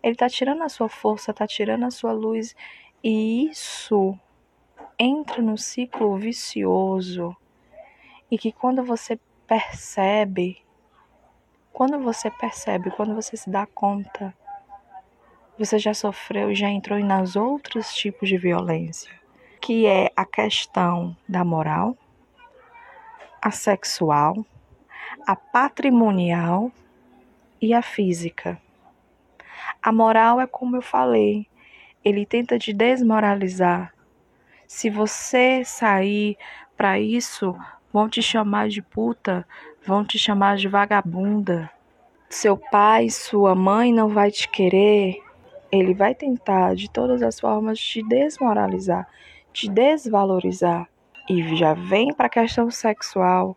Ele 0.00 0.14
tá 0.14 0.28
tirando 0.28 0.62
a 0.62 0.68
sua 0.68 0.88
força, 0.88 1.34
tá 1.34 1.48
tirando 1.48 1.82
a 1.82 1.90
sua 1.90 2.12
luz. 2.12 2.54
E 3.02 3.50
isso 3.50 4.16
entra 4.96 5.42
no 5.42 5.58
ciclo 5.58 6.16
vicioso 6.16 7.36
e 8.30 8.38
que 8.38 8.52
quando 8.52 8.84
você 8.84 9.18
percebe, 9.44 10.63
quando 11.74 11.98
você 11.98 12.30
percebe, 12.30 12.92
quando 12.92 13.16
você 13.16 13.36
se 13.36 13.50
dá 13.50 13.66
conta, 13.66 14.32
você 15.58 15.76
já 15.76 15.92
sofreu 15.92 16.52
e 16.52 16.54
já 16.54 16.68
entrou 16.68 17.00
nas 17.00 17.34
outros 17.34 17.92
tipos 17.92 18.28
de 18.28 18.38
violência, 18.38 19.12
que 19.60 19.84
é 19.84 20.12
a 20.14 20.24
questão 20.24 21.16
da 21.28 21.44
moral, 21.44 21.98
a 23.42 23.50
sexual, 23.50 24.46
a 25.26 25.34
patrimonial 25.34 26.70
e 27.60 27.74
a 27.74 27.82
física. 27.82 28.56
A 29.82 29.90
moral 29.90 30.40
é 30.40 30.46
como 30.46 30.76
eu 30.76 30.82
falei, 30.82 31.48
ele 32.04 32.24
tenta 32.24 32.56
te 32.56 32.72
desmoralizar, 32.72 33.92
se 34.68 34.88
você 34.88 35.64
sair 35.64 36.38
para 36.76 37.00
isso, 37.00 37.56
vão 37.92 38.08
te 38.08 38.22
chamar 38.22 38.68
de 38.68 38.80
puta, 38.80 39.46
vão 39.86 40.04
te 40.04 40.18
chamar 40.18 40.56
de 40.56 40.68
vagabunda. 40.68 41.70
Seu 42.30 42.56
pai, 42.56 43.10
sua 43.10 43.54
mãe 43.54 43.92
não 43.92 44.08
vai 44.08 44.30
te 44.30 44.48
querer. 44.48 45.22
Ele 45.70 45.94
vai 45.94 46.14
tentar 46.14 46.74
de 46.74 46.90
todas 46.90 47.22
as 47.22 47.38
formas 47.38 47.78
te 47.78 48.02
desmoralizar, 48.02 49.06
te 49.52 49.68
desvalorizar. 49.68 50.88
E 51.28 51.56
já 51.56 51.74
vem 51.74 52.12
para 52.12 52.26
a 52.26 52.30
questão 52.30 52.70
sexual, 52.70 53.56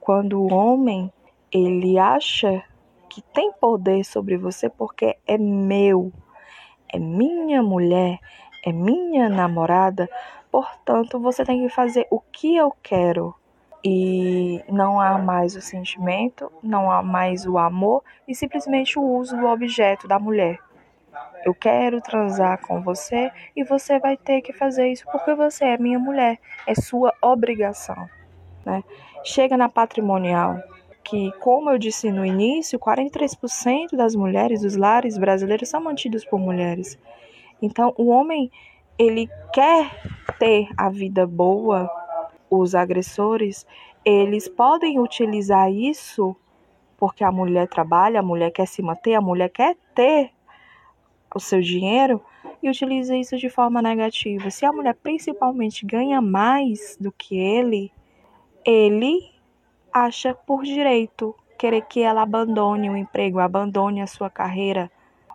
quando 0.00 0.40
o 0.40 0.52
homem 0.52 1.10
ele 1.50 1.98
acha 1.98 2.62
que 3.08 3.22
tem 3.22 3.52
poder 3.52 4.04
sobre 4.04 4.36
você 4.36 4.68
porque 4.68 5.16
é 5.26 5.38
meu, 5.38 6.12
é 6.92 6.98
minha 6.98 7.62
mulher, 7.62 8.18
é 8.64 8.72
minha 8.72 9.28
namorada, 9.28 10.10
portanto 10.50 11.18
você 11.18 11.44
tem 11.44 11.62
que 11.62 11.72
fazer 11.72 12.06
o 12.10 12.20
que 12.20 12.56
eu 12.56 12.74
quero. 12.82 13.34
E 13.84 14.64
não 14.68 14.98
há 14.98 15.18
mais 15.18 15.54
o 15.54 15.60
sentimento, 15.60 16.50
não 16.62 16.90
há 16.90 17.02
mais 17.02 17.46
o 17.46 17.58
amor 17.58 18.02
e 18.26 18.34
simplesmente 18.34 18.98
o 18.98 19.02
uso 19.02 19.36
do 19.36 19.46
objeto 19.46 20.08
da 20.08 20.18
mulher. 20.18 20.58
Eu 21.44 21.54
quero 21.54 22.00
transar 22.00 22.58
com 22.62 22.80
você 22.80 23.30
e 23.54 23.62
você 23.62 23.98
vai 23.98 24.16
ter 24.16 24.40
que 24.40 24.54
fazer 24.54 24.88
isso 24.88 25.04
porque 25.12 25.34
você 25.34 25.64
é 25.66 25.78
minha 25.78 25.98
mulher, 25.98 26.38
é 26.66 26.74
sua 26.74 27.12
obrigação. 27.20 28.08
Né? 28.64 28.82
Chega 29.22 29.56
na 29.56 29.68
patrimonial, 29.68 30.62
que, 31.04 31.30
como 31.38 31.70
eu 31.70 31.78
disse 31.78 32.10
no 32.10 32.24
início, 32.24 32.78
43% 32.78 33.94
das 33.94 34.16
mulheres 34.16 34.62
dos 34.62 34.74
lares 34.74 35.18
brasileiros 35.18 35.68
são 35.68 35.82
mantidos 35.82 36.24
por 36.24 36.40
mulheres. 36.40 36.98
Então, 37.60 37.92
o 37.98 38.08
homem, 38.08 38.50
ele 38.98 39.28
quer 39.52 39.90
ter 40.38 40.68
a 40.76 40.88
vida 40.88 41.26
boa, 41.26 41.90
os 42.58 42.74
agressores, 42.74 43.66
eles 44.04 44.48
podem 44.48 44.98
utilizar 44.98 45.70
isso 45.70 46.36
porque 46.96 47.24
a 47.24 47.32
mulher 47.32 47.68
trabalha, 47.68 48.20
a 48.20 48.22
mulher 48.22 48.50
quer 48.50 48.66
se 48.66 48.82
manter, 48.82 49.14
a 49.14 49.20
mulher 49.20 49.50
quer 49.50 49.76
ter 49.94 50.30
o 51.34 51.40
seu 51.40 51.60
dinheiro 51.60 52.20
e 52.62 52.70
utiliza 52.70 53.16
isso 53.16 53.36
de 53.36 53.48
forma 53.48 53.82
negativa. 53.82 54.50
Se 54.50 54.64
a 54.64 54.72
mulher 54.72 54.94
principalmente 54.94 55.84
ganha 55.84 56.20
mais 56.20 56.96
do 57.00 57.10
que 57.10 57.36
ele, 57.36 57.92
ele 58.64 59.30
acha 59.92 60.34
por 60.34 60.62
direito 60.62 61.34
querer 61.58 61.82
que 61.82 62.00
ela 62.00 62.22
abandone 62.22 62.88
o 62.88 62.96
emprego, 62.96 63.38
abandone 63.38 64.00
a 64.00 64.06
sua 64.06 64.30
carreira, 64.30 64.90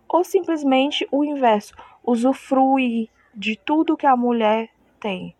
ou 0.08 0.24
simplesmente 0.24 1.08
o 1.12 1.24
inverso, 1.24 1.74
usufrui 2.04 3.10
de 3.34 3.56
tudo 3.56 3.98
que 3.98 4.08
a 4.08 4.16
mulher 4.16 4.70
tem: 5.00 5.36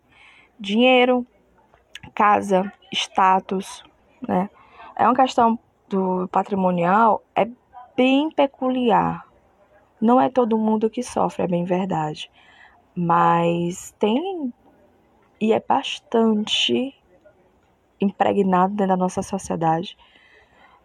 dinheiro, 0.58 1.26
casa, 2.14 2.72
status, 2.92 3.82
né? 4.26 4.50
É 4.96 5.04
uma 5.04 5.14
questão 5.14 5.58
do 5.88 6.28
patrimonial 6.28 7.22
é 7.34 7.48
bem 7.96 8.30
peculiar. 8.30 9.26
Não 10.00 10.20
é 10.20 10.28
todo 10.28 10.56
mundo 10.56 10.88
que 10.88 11.02
sofre, 11.02 11.44
é 11.44 11.48
bem 11.48 11.64
verdade. 11.64 12.30
Mas 12.94 13.94
tem 13.98 14.52
e 15.40 15.52
é 15.52 15.60
bastante 15.60 16.94
impregnado 18.00 18.74
dentro 18.74 18.88
da 18.88 18.96
nossa 18.96 19.22
sociedade. 19.22 19.96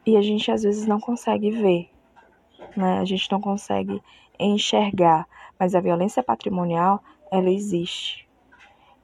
E 0.05 0.15
a 0.15 0.21
gente 0.21 0.51
às 0.51 0.63
vezes 0.63 0.85
não 0.85 0.99
consegue 0.99 1.51
ver, 1.51 1.89
né? 2.75 2.99
A 2.99 3.05
gente 3.05 3.29
não 3.31 3.41
consegue 3.41 4.01
enxergar, 4.39 5.27
mas 5.59 5.75
a 5.75 5.81
violência 5.81 6.21
patrimonial, 6.23 7.01
ela 7.31 7.49
existe. 7.49 8.24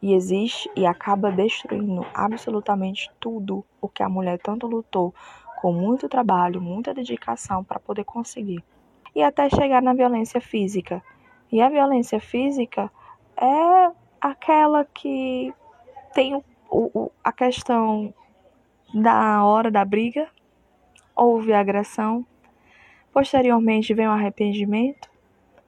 E 0.02 0.14
existe 0.14 0.70
e 0.76 0.86
acaba 0.86 1.32
destruindo 1.32 2.06
absolutamente 2.14 3.10
tudo 3.20 3.64
o 3.80 3.88
que 3.88 4.02
a 4.02 4.10
mulher 4.10 4.40
tanto 4.40 4.66
lutou 4.68 5.14
com 5.62 5.72
muito 5.72 6.10
trabalho, 6.10 6.62
muita 6.62 6.94
dedicação 6.94 7.64
para 7.64 7.80
poder 7.80 8.04
conseguir. 8.04 8.64
E 9.14 9.22
até 9.22 9.50
chegar 9.50 9.82
na 9.82 9.94
violência 9.94 10.42
física. 10.42 11.04
E 11.52 11.62
a 11.62 11.70
violência 11.70 12.20
física 12.20 12.92
é 13.38 13.92
aquela 14.20 14.86
que 14.86 15.54
tem 16.14 16.36
o 16.36 16.44
o, 16.72 17.12
a 17.22 17.34
questão 17.34 18.14
da 18.94 19.44
hora 19.44 19.70
da 19.70 19.84
briga, 19.84 20.28
houve 21.14 21.54
agressão, 21.54 22.26
posteriormente 23.12 23.94
vem 23.94 24.08
o 24.08 24.12
arrependimento, 24.12 25.10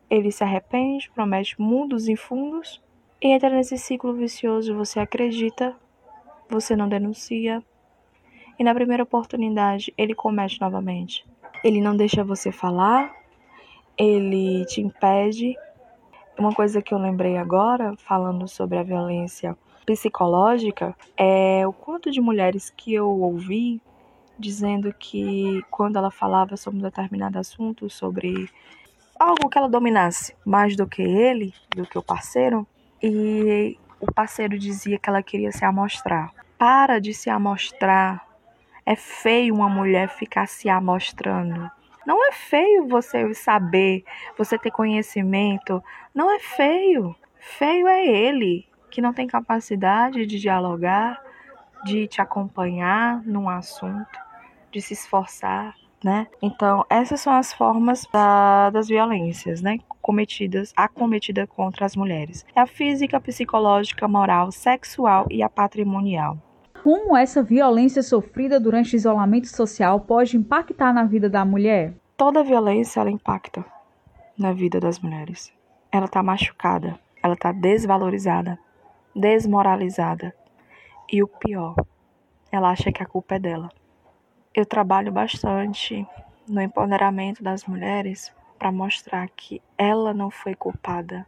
ele 0.09 0.31
se 0.31 0.43
arrepende, 0.43 1.11
promete 1.11 1.59
mundos 1.59 2.07
e 2.07 2.15
fundos 2.15 2.81
e 3.23 3.31
entra 3.31 3.49
nesse 3.49 3.77
ciclo 3.77 4.13
vicioso. 4.13 4.75
Você 4.75 4.99
acredita, 4.99 5.73
você 6.49 6.75
não 6.75 6.89
denuncia 6.89 7.63
e 8.59 8.63
na 8.63 8.73
primeira 8.73 9.03
oportunidade 9.03 9.93
ele 9.97 10.13
comete 10.13 10.59
novamente. 10.59 11.25
Ele 11.63 11.79
não 11.79 11.95
deixa 11.95 12.21
você 12.23 12.51
falar, 12.51 13.15
ele 13.97 14.65
te 14.65 14.81
impede. 14.81 15.55
Uma 16.37 16.53
coisa 16.53 16.81
que 16.81 16.93
eu 16.93 16.97
lembrei 16.97 17.37
agora, 17.37 17.95
falando 17.95 18.45
sobre 18.47 18.77
a 18.77 18.83
violência 18.83 19.57
psicológica 19.85 20.95
é 21.15 21.65
o 21.65 21.71
quanto 21.71 22.11
de 22.11 22.19
mulheres 22.19 22.69
que 22.69 22.93
eu 22.93 23.07
ouvi 23.07 23.81
dizendo 24.37 24.93
que 24.93 25.61
quando 25.69 25.97
ela 25.97 26.11
falava 26.11 26.57
sobre 26.57 26.79
um 26.79 26.83
determinado 26.83 27.39
assunto, 27.39 27.89
sobre 27.89 28.49
algo 29.17 29.47
que 29.47 29.57
ela 29.57 29.69
dominasse 29.69 30.35
mais 30.43 30.75
do 30.75 30.87
que 30.87 31.01
ele, 31.01 31.53
do 31.69 31.85
que 31.85 31.97
o 31.97 32.03
parceiro, 32.03 32.67
e 33.03 33.77
o 33.99 34.09
parceiro 34.09 34.57
dizia 34.57 34.97
que 34.97 35.09
ela 35.09 35.21
queria 35.21 35.51
se 35.51 35.65
amostrar. 35.65 36.31
Para 36.57 36.99
de 36.99 37.13
se 37.13 37.29
amostrar. 37.29 38.25
É 38.85 38.95
feio 38.95 39.53
uma 39.53 39.67
mulher 39.67 40.07
ficar 40.07 40.47
se 40.47 40.69
amostrando. 40.69 41.69
Não 42.05 42.25
é 42.27 42.31
feio 42.31 42.87
você 42.87 43.33
saber, 43.33 44.05
você 44.37 44.57
ter 44.57 44.71
conhecimento. 44.71 45.83
Não 46.15 46.33
é 46.33 46.39
feio. 46.39 47.13
Feio 47.37 47.87
é 47.87 48.05
ele 48.05 48.65
que 48.89 49.01
não 49.01 49.13
tem 49.13 49.27
capacidade 49.27 50.25
de 50.25 50.39
dialogar, 50.39 51.21
de 51.83 52.07
te 52.07 52.21
acompanhar 52.21 53.21
num 53.23 53.49
assunto, 53.49 54.19
de 54.71 54.81
se 54.81 54.93
esforçar, 54.93 55.75
né? 56.03 56.27
Então, 56.41 56.85
essas 56.89 57.21
são 57.21 57.33
as 57.33 57.53
formas 57.53 58.05
da, 58.11 58.69
das 58.69 58.87
violências, 58.87 59.61
né? 59.61 59.79
Cometidas, 60.01 60.73
acometida 60.75 61.47
contra 61.47 61.85
as 61.85 61.95
mulheres. 61.95 62.45
É 62.55 62.61
a 62.61 62.67
física, 62.67 63.19
psicológica, 63.19 64.07
moral, 64.07 64.51
sexual 64.51 65.25
e 65.31 65.41
a 65.41 65.49
patrimonial. 65.49 66.37
Como 66.83 67.15
essa 67.15 67.41
violência 67.41 68.03
sofrida 68.03 68.59
durante 68.59 68.93
o 68.93 68.97
isolamento 68.97 69.47
social 69.47 70.01
pode 70.01 70.35
impactar 70.35 70.91
na 70.91 71.05
vida 71.05 71.29
da 71.29 71.45
mulher? 71.45 71.93
Toda 72.17 72.43
violência 72.43 72.99
ela 72.99 73.09
impacta 73.09 73.63
na 74.37 74.51
vida 74.51 74.79
das 74.79 74.99
mulheres. 74.99 75.53
Ela 75.91 76.05
está 76.05 76.21
machucada, 76.21 76.99
ela 77.21 77.35
está 77.35 77.51
desvalorizada, 77.53 78.59
desmoralizada. 79.15 80.35
E 81.09 81.23
o 81.23 81.27
pior, 81.27 81.75
ela 82.51 82.69
acha 82.69 82.91
que 82.91 83.01
a 83.01 83.05
culpa 83.05 83.35
é 83.35 83.39
dela. 83.39 83.69
Eu 84.55 84.67
trabalho 84.67 85.11
bastante 85.11 86.07
no 86.47 86.61
empoderamento 86.61 87.41
das 87.41 87.65
mulheres 87.65 88.31
para 88.59 88.71
mostrar 88.71 89.27
que 89.29 89.59
ela 89.75 90.13
não 90.13 90.29
foi 90.29 90.53
culpada, 90.53 91.25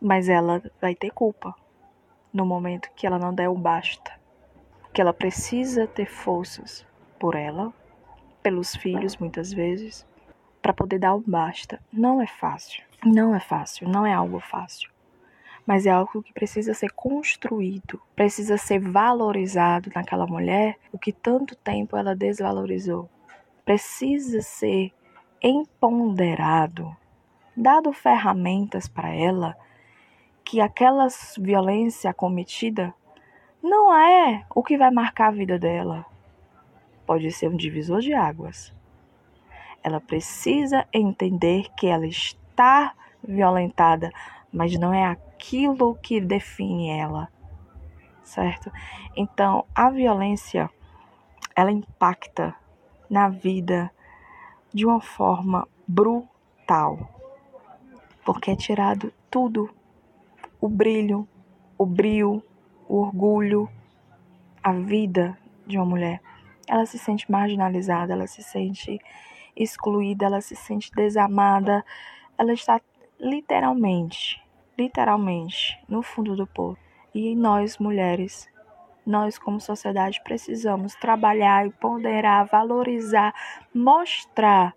mas 0.00 0.28
ela 0.28 0.62
vai 0.80 0.94
ter 0.94 1.10
culpa 1.10 1.52
no 2.32 2.46
momento 2.46 2.88
que 2.94 3.04
ela 3.04 3.18
não 3.18 3.34
der 3.34 3.48
o 3.48 3.58
basta. 3.58 4.12
Que 4.92 5.00
ela 5.00 5.12
precisa 5.12 5.88
ter 5.88 6.06
forças 6.06 6.86
por 7.18 7.34
ela, 7.34 7.72
pelos 8.44 8.76
filhos 8.76 9.16
muitas 9.16 9.52
vezes, 9.52 10.06
para 10.62 10.72
poder 10.72 11.00
dar 11.00 11.16
o 11.16 11.24
basta. 11.26 11.80
Não 11.92 12.22
é 12.22 12.28
fácil. 12.28 12.84
Não 13.04 13.34
é 13.34 13.40
fácil, 13.40 13.88
não 13.88 14.06
é 14.06 14.12
algo 14.12 14.38
fácil 14.38 14.91
mas 15.66 15.86
é 15.86 15.90
algo 15.90 16.22
que 16.22 16.32
precisa 16.32 16.74
ser 16.74 16.90
construído, 16.92 18.00
precisa 18.16 18.56
ser 18.56 18.80
valorizado 18.80 19.90
naquela 19.94 20.26
mulher, 20.26 20.78
o 20.92 20.98
que 20.98 21.12
tanto 21.12 21.54
tempo 21.54 21.96
ela 21.96 22.16
desvalorizou. 22.16 23.08
Precisa 23.64 24.42
ser 24.42 24.92
empoderado, 25.40 26.96
dado 27.56 27.92
ferramentas 27.92 28.88
para 28.88 29.10
ela 29.14 29.56
que 30.44 30.60
aquela 30.60 31.06
violência 31.38 32.12
cometida 32.12 32.92
não 33.62 33.94
é 33.96 34.44
o 34.54 34.62
que 34.62 34.76
vai 34.76 34.90
marcar 34.90 35.28
a 35.28 35.32
vida 35.32 35.58
dela. 35.58 36.04
Pode 37.06 37.30
ser 37.30 37.48
um 37.48 37.56
divisor 37.56 38.00
de 38.00 38.12
águas. 38.12 38.72
Ela 39.82 40.00
precisa 40.00 40.86
entender 40.92 41.68
que 41.76 41.86
ela 41.86 42.06
está 42.06 42.92
violentada, 43.22 44.12
mas 44.52 44.76
não 44.78 44.92
é 44.92 45.16
aquilo 45.42 45.96
que 45.96 46.20
define 46.20 46.88
ela, 46.88 47.28
certo? 48.22 48.70
Então, 49.16 49.66
a 49.74 49.90
violência 49.90 50.70
ela 51.54 51.72
impacta 51.72 52.54
na 53.10 53.28
vida 53.28 53.90
de 54.72 54.86
uma 54.86 55.00
forma 55.00 55.66
brutal, 55.86 57.10
porque 58.24 58.52
é 58.52 58.56
tirado 58.56 59.12
tudo, 59.28 59.68
o 60.60 60.68
brilho, 60.68 61.28
o 61.76 61.84
brio, 61.84 62.40
o 62.88 63.00
orgulho, 63.00 63.68
a 64.62 64.72
vida 64.72 65.36
de 65.66 65.76
uma 65.76 65.84
mulher. 65.84 66.22
Ela 66.68 66.86
se 66.86 66.98
sente 66.98 67.30
marginalizada, 67.30 68.12
ela 68.12 68.28
se 68.28 68.44
sente 68.44 69.00
excluída, 69.56 70.26
ela 70.26 70.40
se 70.40 70.54
sente 70.54 70.92
desamada, 70.92 71.84
ela 72.38 72.52
está 72.52 72.80
literalmente, 73.18 74.40
literalmente, 74.82 75.78
no 75.88 76.02
fundo 76.02 76.34
do 76.34 76.46
poço. 76.46 76.80
E 77.14 77.36
nós, 77.36 77.78
mulheres, 77.78 78.48
nós, 79.06 79.38
como 79.38 79.60
sociedade, 79.60 80.20
precisamos 80.24 80.94
trabalhar 80.94 81.66
e 81.66 81.70
ponderar, 81.70 82.46
valorizar, 82.46 83.34
mostrar 83.74 84.74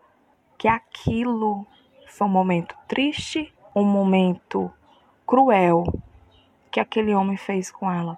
que 0.57 0.67
aquilo 0.67 1.65
foi 2.07 2.27
um 2.27 2.31
momento 2.31 2.75
triste, 2.87 3.53
um 3.75 3.83
momento 3.83 4.71
cruel 5.25 5.83
que 6.71 6.79
aquele 6.79 7.15
homem 7.15 7.37
fez 7.37 7.71
com 7.71 7.89
ela, 7.91 8.17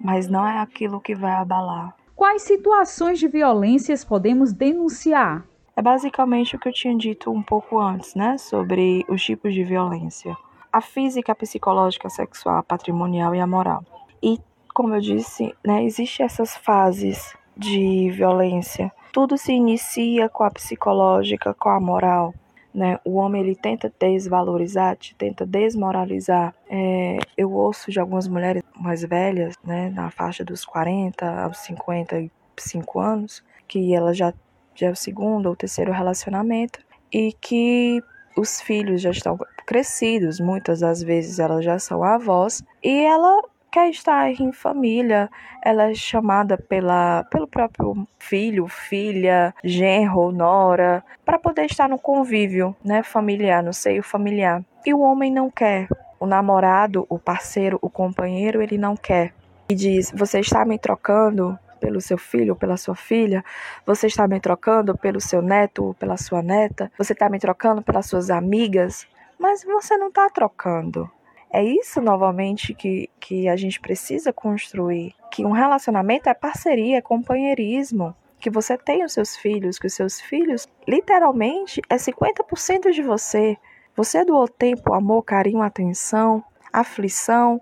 mas 0.00 0.28
não 0.28 0.46
é 0.46 0.58
aquilo 0.58 1.00
que 1.00 1.14
vai 1.14 1.32
abalar. 1.32 1.94
Quais 2.14 2.42
situações 2.42 3.18
de 3.18 3.28
violências 3.28 4.04
podemos 4.04 4.52
denunciar? 4.52 5.44
É 5.76 5.82
basicamente 5.82 6.56
o 6.56 6.58
que 6.58 6.68
eu 6.68 6.72
tinha 6.72 6.96
dito 6.96 7.30
um 7.30 7.42
pouco 7.42 7.78
antes, 7.78 8.14
né, 8.14 8.36
sobre 8.38 9.04
os 9.08 9.22
tipos 9.22 9.54
de 9.54 9.62
violência: 9.62 10.36
a 10.72 10.80
física, 10.80 11.32
a 11.32 11.34
psicológica, 11.34 12.08
a 12.08 12.10
sexual, 12.10 12.56
a 12.56 12.62
patrimonial 12.62 13.34
e 13.34 13.40
a 13.40 13.46
moral. 13.46 13.84
E 14.22 14.38
como 14.74 14.94
eu 14.94 15.00
disse, 15.00 15.54
né, 15.66 15.84
existem 15.84 16.24
essas 16.24 16.56
fases 16.56 17.36
de 17.56 18.10
violência. 18.10 18.92
Tudo 19.12 19.36
se 19.36 19.52
inicia 19.52 20.28
com 20.28 20.44
a 20.44 20.50
psicológica, 20.50 21.52
com 21.54 21.68
a 21.68 21.80
moral. 21.80 22.32
Né? 22.72 23.00
O 23.04 23.14
homem 23.16 23.42
ele 23.42 23.56
tenta 23.56 23.92
desvalorizar, 23.98 24.96
te 24.96 25.14
tenta 25.16 25.44
desmoralizar. 25.44 26.54
É, 26.70 27.18
eu 27.36 27.52
ouço 27.52 27.90
de 27.90 27.98
algumas 27.98 28.28
mulheres 28.28 28.62
mais 28.78 29.02
velhas, 29.02 29.54
né, 29.64 29.90
na 29.90 30.10
faixa 30.10 30.44
dos 30.44 30.64
40 30.64 31.42
aos 31.42 31.58
55 31.58 33.00
anos, 33.00 33.42
que 33.66 33.92
ela 33.92 34.14
já, 34.14 34.32
já 34.74 34.86
é 34.86 34.90
o 34.90 34.96
segundo 34.96 35.46
ou 35.46 35.56
terceiro 35.56 35.90
relacionamento 35.90 36.78
e 37.12 37.32
que 37.32 38.00
os 38.36 38.60
filhos 38.60 39.00
já 39.00 39.10
estão 39.10 39.36
crescidos, 39.68 40.40
muitas 40.40 40.80
das 40.80 41.02
vezes 41.02 41.38
elas 41.38 41.62
já 41.62 41.78
são 41.78 42.02
avós, 42.02 42.64
e 42.82 43.04
ela 43.04 43.42
quer 43.70 43.90
estar 43.90 44.30
em 44.30 44.50
família, 44.50 45.28
ela 45.62 45.90
é 45.90 45.94
chamada 45.94 46.56
pela, 46.56 47.24
pelo 47.24 47.46
próprio 47.46 48.08
filho, 48.18 48.66
filha, 48.66 49.54
genro, 49.62 50.32
nora, 50.32 51.04
para 51.22 51.38
poder 51.38 51.66
estar 51.66 51.86
no 51.86 51.98
convívio, 51.98 52.74
né, 52.82 53.02
familiar, 53.02 53.62
no 53.62 53.74
seio 53.74 54.02
familiar. 54.02 54.64
E 54.86 54.94
o 54.94 55.00
homem 55.00 55.30
não 55.30 55.50
quer. 55.50 55.86
O 56.18 56.24
namorado, 56.24 57.06
o 57.06 57.18
parceiro, 57.18 57.78
o 57.82 57.90
companheiro, 57.90 58.62
ele 58.62 58.78
não 58.78 58.96
quer. 58.96 59.34
E 59.68 59.74
diz: 59.74 60.10
"Você 60.16 60.40
está 60.40 60.64
me 60.64 60.78
trocando 60.78 61.58
pelo 61.78 62.00
seu 62.00 62.16
filho 62.16 62.54
ou 62.54 62.58
pela 62.58 62.78
sua 62.78 62.94
filha, 62.94 63.44
você 63.86 64.06
está 64.06 64.26
me 64.26 64.40
trocando 64.40 64.96
pelo 64.96 65.20
seu 65.20 65.42
neto 65.42 65.84
ou 65.84 65.94
pela 65.94 66.16
sua 66.16 66.42
neta, 66.42 66.90
você 66.96 67.12
está 67.12 67.28
me 67.28 67.38
trocando 67.38 67.82
pelas 67.82 68.06
suas 68.06 68.30
amigas, 68.30 69.06
mas 69.38 69.64
você 69.64 69.96
não 69.96 70.08
está 70.08 70.28
trocando. 70.28 71.10
É 71.50 71.62
isso 71.62 72.00
novamente 72.00 72.74
que, 72.74 73.08
que 73.18 73.48
a 73.48 73.56
gente 73.56 73.80
precisa 73.80 74.32
construir. 74.32 75.14
Que 75.30 75.44
um 75.44 75.52
relacionamento 75.52 76.28
é 76.28 76.34
parceria, 76.34 76.98
é 76.98 77.02
companheirismo. 77.02 78.14
Que 78.38 78.50
você 78.50 78.76
tem 78.76 79.04
os 79.04 79.12
seus 79.12 79.36
filhos, 79.36 79.78
que 79.78 79.86
os 79.86 79.94
seus 79.94 80.20
filhos, 80.20 80.66
literalmente, 80.86 81.80
é 81.88 81.96
50% 81.96 82.90
de 82.90 83.02
você. 83.02 83.56
Você 83.96 84.24
doou 84.24 84.46
tempo, 84.46 84.92
amor, 84.92 85.22
carinho, 85.22 85.62
atenção, 85.62 86.44
aflição 86.72 87.60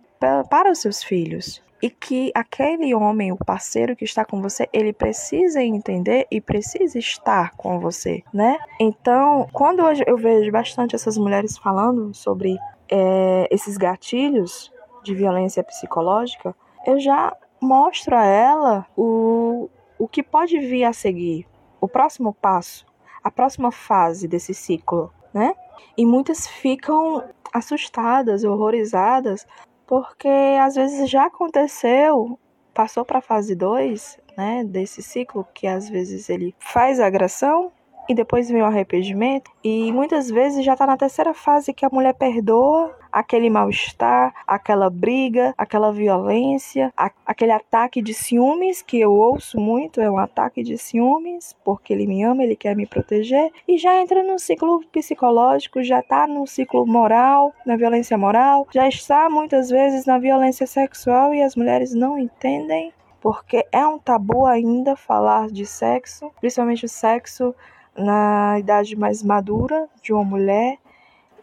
para 0.51 0.71
os 0.71 0.79
seus 0.79 1.03
filhos 1.03 1.65
e 1.83 1.91
que 1.91 2.33
aquele 2.35 2.95
homem, 2.95 3.33
o 3.33 3.37
parceiro 3.37 3.95
que 3.95 4.05
está 4.05 4.25
com 4.25 4.41
você, 4.41 4.69
ele 4.73 4.93
precisa 4.93 5.62
entender 5.62 6.27
e 6.31 6.41
precisa 6.41 6.99
estar 6.99 7.51
com 7.57 7.79
você, 7.79 8.23
né? 8.33 8.59
Então, 8.81 9.47
quando 9.53 9.83
eu 10.07 10.17
vejo 10.17 10.51
bastante 10.51 10.95
essas 10.95 11.19
mulheres 11.19 11.59
falando 11.59 12.15
sobre 12.15 12.59
é, 12.89 13.47
esses 13.51 13.77
gatilhos 13.77 14.73
de 15.05 15.15
violência 15.15 15.62
psicológica, 15.62 16.55
eu 16.87 16.99
já 16.99 17.37
mostro 17.61 18.17
a 18.17 18.25
ela 18.25 18.87
o, 18.97 19.69
o 19.99 20.09
que 20.09 20.23
pode 20.23 20.59
vir 20.59 20.85
a 20.85 20.93
seguir, 20.93 21.47
o 21.81 21.89
próximo 21.89 22.33
passo, 22.35 22.87
a 23.23 23.31
próxima 23.31 23.71
fase 23.71 24.27
desse 24.27 24.55
ciclo, 24.55 25.12
né? 25.33 25.55
E 25.97 26.07
muitas 26.07 26.47
ficam 26.47 27.23
assustadas, 27.53 28.45
horrorizadas, 28.45 29.47
porque 29.87 30.29
às 30.61 30.75
vezes 30.75 31.09
já 31.11 31.27
aconteceu, 31.27 32.38
passou 32.75 33.05
para 33.05 33.18
a 33.18 33.22
fase 33.22 33.55
2, 33.55 34.18
né, 34.37 34.64
desse 34.64 35.03
ciclo 35.03 35.46
que 35.55 35.66
às 35.66 35.88
vezes 35.88 36.29
ele 36.29 36.55
faz 36.59 37.01
agressão 37.01 37.72
e 38.09 38.14
depois 38.14 38.49
vem 38.49 38.62
o 38.62 38.66
arrependimento. 38.66 39.51
E 39.62 39.92
muitas 39.92 40.31
vezes 40.31 40.64
já 40.64 40.73
está 40.73 40.87
na 40.87 40.97
terceira 40.97 41.35
fase 41.35 41.73
que 41.73 41.85
a 41.85 41.90
mulher 41.90 42.14
perdoa 42.14 42.97
aquele 43.11 43.49
mal-estar, 43.49 44.35
aquela 44.47 44.90
briga, 44.90 45.55
aquela 45.57 45.90
violência, 45.90 46.92
a, 46.95 47.11
aquele 47.25 47.53
ataque 47.53 48.03
de 48.03 48.12
ciúmes 48.12 48.83
que 48.83 49.01
eu 49.01 49.11
ouço 49.11 49.59
muito, 49.59 50.03
é 50.03 50.11
um 50.11 50.19
ataque 50.19 50.62
de 50.62 50.77
ciúmes, 50.77 51.57
porque 51.64 51.95
ele 51.95 52.07
me 52.07 52.23
ama, 52.23 52.45
ele 52.45 52.55
quer 52.55 52.77
me 52.77 52.87
proteger, 52.87 53.51
e 53.66 53.79
já 53.79 53.97
entra 54.03 54.23
no 54.23 54.38
ciclo 54.38 54.85
psicológico, 54.92 55.83
já 55.83 56.01
está 56.01 56.27
no 56.27 56.47
ciclo 56.47 56.87
moral, 56.87 57.55
na 57.64 57.77
violência 57.77 58.19
moral, 58.19 58.69
já 58.71 58.87
está 58.87 59.31
muitas 59.31 59.71
vezes 59.71 60.05
na 60.05 60.19
violência 60.19 60.66
sexual 60.66 61.35
e 61.35 61.42
as 61.42 61.57
mulheres 61.57 61.95
não 61.95 62.19
entendem 62.19 62.92
porque 63.19 63.66
é 63.73 63.85
um 63.85 63.99
tabu 63.99 64.47
ainda 64.47 64.95
falar 64.95 65.49
de 65.49 65.66
sexo, 65.66 66.31
principalmente 66.38 66.85
o 66.85 66.88
sexo 66.88 67.53
na 67.97 68.59
idade 68.59 68.97
mais 68.97 69.23
madura 69.23 69.89
de 70.03 70.13
uma 70.13 70.25
mulher 70.25 70.79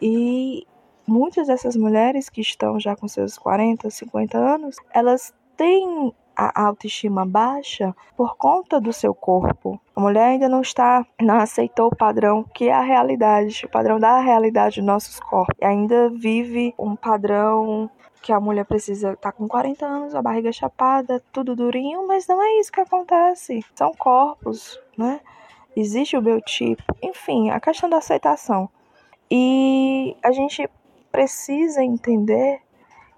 e 0.00 0.66
muitas 1.06 1.46
dessas 1.46 1.76
mulheres 1.76 2.28
que 2.28 2.40
estão 2.40 2.78
já 2.80 2.96
com 2.96 3.08
seus 3.08 3.36
40, 3.38 3.90
50 3.90 4.38
anos, 4.38 4.76
elas 4.92 5.32
têm 5.56 6.12
a 6.36 6.64
autoestima 6.66 7.24
baixa 7.24 7.94
por 8.16 8.36
conta 8.36 8.80
do 8.80 8.92
seu 8.92 9.14
corpo. 9.14 9.80
A 9.94 10.00
mulher 10.00 10.24
ainda 10.24 10.48
não 10.48 10.60
está, 10.60 11.06
não 11.20 11.38
aceitou 11.38 11.88
o 11.88 11.96
padrão 11.96 12.42
que 12.42 12.68
é 12.68 12.72
a 12.72 12.80
realidade, 12.80 13.64
o 13.64 13.68
padrão 13.68 14.00
da 14.00 14.18
realidade 14.18 14.76
dos 14.76 14.86
nossos 14.86 15.20
corpos. 15.20 15.54
E 15.60 15.64
ainda 15.64 16.10
vive 16.10 16.74
um 16.78 16.96
padrão 16.96 17.88
que 18.20 18.32
a 18.32 18.40
mulher 18.40 18.64
precisa 18.64 19.12
estar 19.12 19.30
tá 19.30 19.32
com 19.32 19.46
40 19.46 19.86
anos, 19.86 20.14
a 20.14 20.22
barriga 20.22 20.50
chapada, 20.50 21.22
tudo 21.30 21.54
durinho, 21.54 22.06
mas 22.08 22.26
não 22.26 22.42
é 22.42 22.58
isso 22.58 22.72
que 22.72 22.80
acontece. 22.80 23.64
São 23.74 23.92
corpos, 23.92 24.80
né? 24.96 25.20
Existe 25.76 26.16
o 26.16 26.22
biotipo, 26.22 26.82
enfim, 27.02 27.50
a 27.50 27.60
questão 27.60 27.88
da 27.88 27.98
aceitação. 27.98 28.68
E 29.30 30.16
a 30.22 30.32
gente 30.32 30.68
precisa 31.10 31.82
entender 31.82 32.60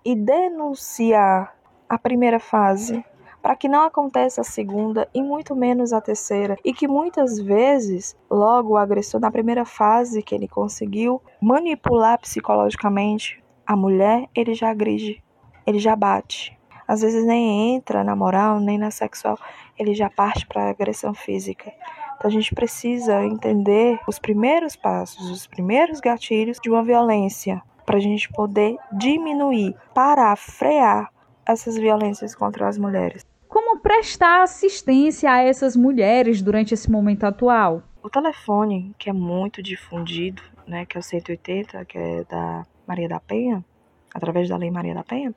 e 0.04 0.14
denunciar 0.14 1.56
a 1.88 1.98
primeira 1.98 2.38
fase 2.38 3.04
para 3.46 3.54
que 3.54 3.68
não 3.68 3.84
aconteça 3.84 4.40
a 4.40 4.44
segunda 4.44 5.08
e 5.14 5.22
muito 5.22 5.54
menos 5.54 5.92
a 5.92 6.00
terceira, 6.00 6.56
e 6.64 6.72
que 6.72 6.88
muitas 6.88 7.38
vezes, 7.38 8.16
logo 8.28 8.72
o 8.72 8.76
agressor 8.76 9.20
na 9.20 9.30
primeira 9.30 9.64
fase 9.64 10.20
que 10.20 10.34
ele 10.34 10.48
conseguiu 10.48 11.22
manipular 11.40 12.18
psicologicamente 12.18 13.40
a 13.64 13.76
mulher, 13.76 14.28
ele 14.34 14.52
já 14.52 14.70
agride, 14.70 15.22
ele 15.64 15.78
já 15.78 15.94
bate. 15.94 16.58
Às 16.88 17.02
vezes 17.02 17.24
nem 17.24 17.76
entra 17.76 18.02
na 18.02 18.16
moral, 18.16 18.58
nem 18.58 18.78
na 18.78 18.90
sexual, 18.90 19.38
ele 19.78 19.94
já 19.94 20.10
parte 20.10 20.44
para 20.44 20.70
agressão 20.70 21.14
física. 21.14 21.72
Então 22.16 22.28
a 22.28 22.32
gente 22.32 22.54
precisa 22.54 23.24
entender 23.24 24.00
os 24.08 24.18
primeiros 24.18 24.74
passos, 24.74 25.30
os 25.30 25.46
primeiros 25.46 26.00
gatilhos 26.00 26.58
de 26.62 26.70
uma 26.70 26.82
violência 26.82 27.62
para 27.84 27.98
a 27.98 28.00
gente 28.00 28.28
poder 28.32 28.76
diminuir, 28.92 29.74
parar, 29.94 30.36
frear 30.36 31.10
essas 31.46 31.76
violências 31.76 32.34
contra 32.34 32.68
as 32.68 32.76
mulheres. 32.76 33.24
Como 33.48 33.78
prestar 33.78 34.42
assistência 34.42 35.30
a 35.30 35.42
essas 35.42 35.76
mulheres 35.76 36.42
durante 36.42 36.74
esse 36.74 36.90
momento 36.90 37.24
atual? 37.24 37.82
O 38.02 38.10
telefone, 38.10 38.94
que 38.98 39.08
é 39.08 39.12
muito 39.12 39.62
difundido, 39.62 40.42
né, 40.66 40.84
que 40.84 40.96
é 40.96 41.00
o 41.00 41.02
180, 41.02 41.84
que 41.84 41.96
é 41.96 42.24
da 42.24 42.66
Maria 42.86 43.08
da 43.08 43.20
Penha, 43.20 43.64
através 44.12 44.48
da 44.48 44.56
Lei 44.56 44.70
Maria 44.70 44.94
da 44.94 45.04
Penha, 45.04 45.34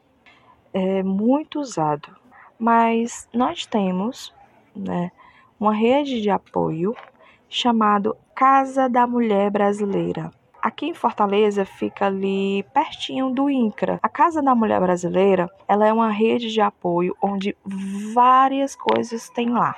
é 0.73 1.03
muito 1.03 1.59
usado. 1.59 2.15
Mas 2.57 3.29
nós 3.33 3.65
temos, 3.65 4.33
né, 4.75 5.11
uma 5.59 5.73
rede 5.73 6.21
de 6.21 6.29
apoio 6.29 6.95
chamado 7.49 8.15
Casa 8.33 8.87
da 8.87 9.05
Mulher 9.05 9.51
Brasileira. 9.51 10.31
Aqui 10.61 10.85
em 10.85 10.93
Fortaleza 10.93 11.65
fica 11.65 12.05
ali 12.05 12.63
pertinho 12.73 13.29
do 13.29 13.49
INCRA. 13.49 13.99
A 14.01 14.07
Casa 14.07 14.41
da 14.41 14.55
Mulher 14.55 14.79
Brasileira, 14.79 15.49
ela 15.67 15.85
é 15.85 15.91
uma 15.91 16.09
rede 16.09 16.49
de 16.49 16.61
apoio 16.61 17.13
onde 17.21 17.57
várias 18.13 18.73
coisas 18.75 19.29
tem 19.29 19.49
lá. 19.49 19.75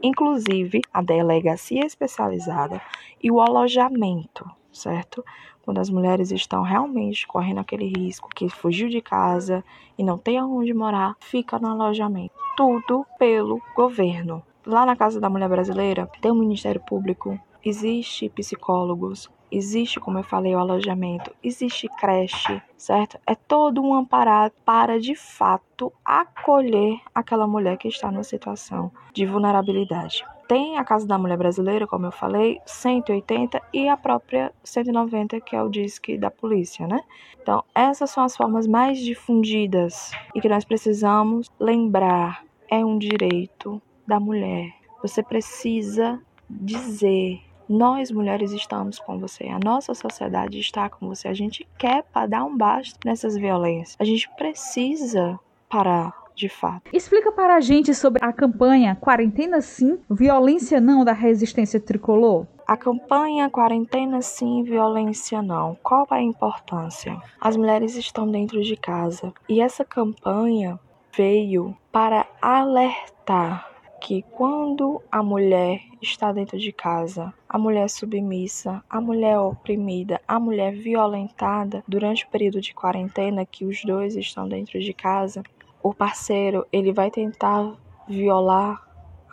Inclusive 0.00 0.82
a 0.92 1.02
delegacia 1.02 1.84
especializada 1.84 2.80
e 3.20 3.30
o 3.30 3.40
alojamento, 3.40 4.48
certo? 4.72 5.24
Quando 5.62 5.78
as 5.78 5.90
mulheres 5.90 6.30
estão 6.30 6.62
realmente 6.62 7.26
correndo 7.26 7.58
aquele 7.58 7.88
risco 7.88 8.28
que 8.28 8.48
fugiu 8.48 8.88
de 8.88 9.00
casa 9.00 9.64
e 9.98 10.04
não 10.04 10.16
tem 10.16 10.38
aonde 10.38 10.72
morar, 10.72 11.16
fica 11.20 11.58
no 11.58 11.68
alojamento. 11.68 12.34
Tudo 12.56 13.04
pelo 13.18 13.60
governo. 13.74 14.42
Lá 14.68 14.84
na 14.84 14.94
Casa 14.94 15.18
da 15.18 15.30
Mulher 15.30 15.48
Brasileira 15.48 16.06
tem 16.20 16.30
o 16.30 16.34
um 16.34 16.38
Ministério 16.38 16.78
Público, 16.78 17.40
existe 17.64 18.28
psicólogos, 18.28 19.26
existe, 19.50 19.98
como 19.98 20.18
eu 20.18 20.22
falei, 20.22 20.54
o 20.54 20.58
alojamento, 20.58 21.34
existe 21.42 21.88
creche, 21.98 22.60
certo? 22.76 23.18
É 23.26 23.34
todo 23.34 23.80
um 23.80 23.94
amparo 23.94 24.52
para 24.66 25.00
de 25.00 25.14
fato 25.14 25.90
acolher 26.04 27.00
aquela 27.14 27.46
mulher 27.46 27.78
que 27.78 27.88
está 27.88 28.10
numa 28.10 28.22
situação 28.22 28.92
de 29.14 29.24
vulnerabilidade. 29.24 30.22
Tem 30.46 30.76
a 30.76 30.84
Casa 30.84 31.06
da 31.06 31.16
Mulher 31.16 31.38
Brasileira, 31.38 31.86
como 31.86 32.04
eu 32.04 32.12
falei, 32.12 32.60
180 32.66 33.62
e 33.72 33.88
a 33.88 33.96
própria 33.96 34.52
190, 34.62 35.40
que 35.40 35.56
é 35.56 35.62
o 35.62 35.70
DISC 35.70 36.18
da 36.18 36.30
polícia, 36.30 36.86
né? 36.86 37.00
Então, 37.40 37.64
essas 37.74 38.10
são 38.10 38.22
as 38.22 38.36
formas 38.36 38.66
mais 38.66 38.98
difundidas 38.98 40.10
e 40.34 40.42
que 40.42 40.48
nós 40.50 40.66
precisamos 40.66 41.50
lembrar. 41.58 42.44
É 42.70 42.84
um 42.84 42.98
direito 42.98 43.80
da 44.08 44.18
mulher. 44.18 44.72
Você 45.02 45.22
precisa 45.22 46.18
dizer 46.48 47.42
nós 47.68 48.10
mulheres 48.10 48.52
estamos 48.52 48.98
com 48.98 49.18
você, 49.18 49.44
a 49.44 49.58
nossa 49.62 49.92
sociedade 49.92 50.58
está 50.58 50.88
com 50.88 51.06
você. 51.06 51.28
A 51.28 51.34
gente 51.34 51.68
quer 51.76 52.02
dar 52.26 52.42
um 52.44 52.56
basta 52.56 52.98
nessas 53.04 53.36
violências. 53.36 53.94
A 54.00 54.04
gente 54.04 54.26
precisa 54.36 55.38
parar 55.68 56.14
de 56.34 56.48
fato. 56.48 56.88
Explica 56.94 57.30
para 57.30 57.56
a 57.56 57.60
gente 57.60 57.94
sobre 57.94 58.24
a 58.24 58.32
campanha 58.32 58.96
Quarentena 58.98 59.60
Sim, 59.60 59.98
Violência 60.08 60.80
Não 60.80 61.04
da 61.04 61.12
Resistência 61.12 61.78
Tricolor. 61.78 62.46
A 62.66 62.76
campanha 62.76 63.50
Quarentena 63.50 64.22
Sim, 64.22 64.62
Violência 64.62 65.42
Não. 65.42 65.76
Qual 65.82 66.06
é 66.10 66.14
a 66.14 66.22
importância? 66.22 67.20
As 67.38 67.54
mulheres 67.54 67.96
estão 67.96 68.26
dentro 68.30 68.62
de 68.62 68.76
casa 68.76 69.32
e 69.46 69.60
essa 69.60 69.84
campanha 69.84 70.80
veio 71.14 71.76
para 71.92 72.26
alertar 72.40 73.67
que 74.00 74.22
quando 74.22 75.02
a 75.10 75.22
mulher 75.22 75.80
está 76.00 76.32
dentro 76.32 76.58
de 76.58 76.72
casa, 76.72 77.32
a 77.48 77.58
mulher 77.58 77.90
submissa, 77.90 78.82
a 78.88 79.00
mulher 79.00 79.38
oprimida, 79.38 80.20
a 80.26 80.38
mulher 80.38 80.72
violentada 80.72 81.82
durante 81.86 82.24
o 82.24 82.28
período 82.28 82.60
de 82.60 82.74
quarentena 82.74 83.44
que 83.44 83.64
os 83.64 83.82
dois 83.84 84.16
estão 84.16 84.48
dentro 84.48 84.78
de 84.80 84.92
casa, 84.92 85.42
o 85.82 85.92
parceiro 85.92 86.66
ele 86.72 86.92
vai 86.92 87.10
tentar 87.10 87.74
violar 88.08 88.82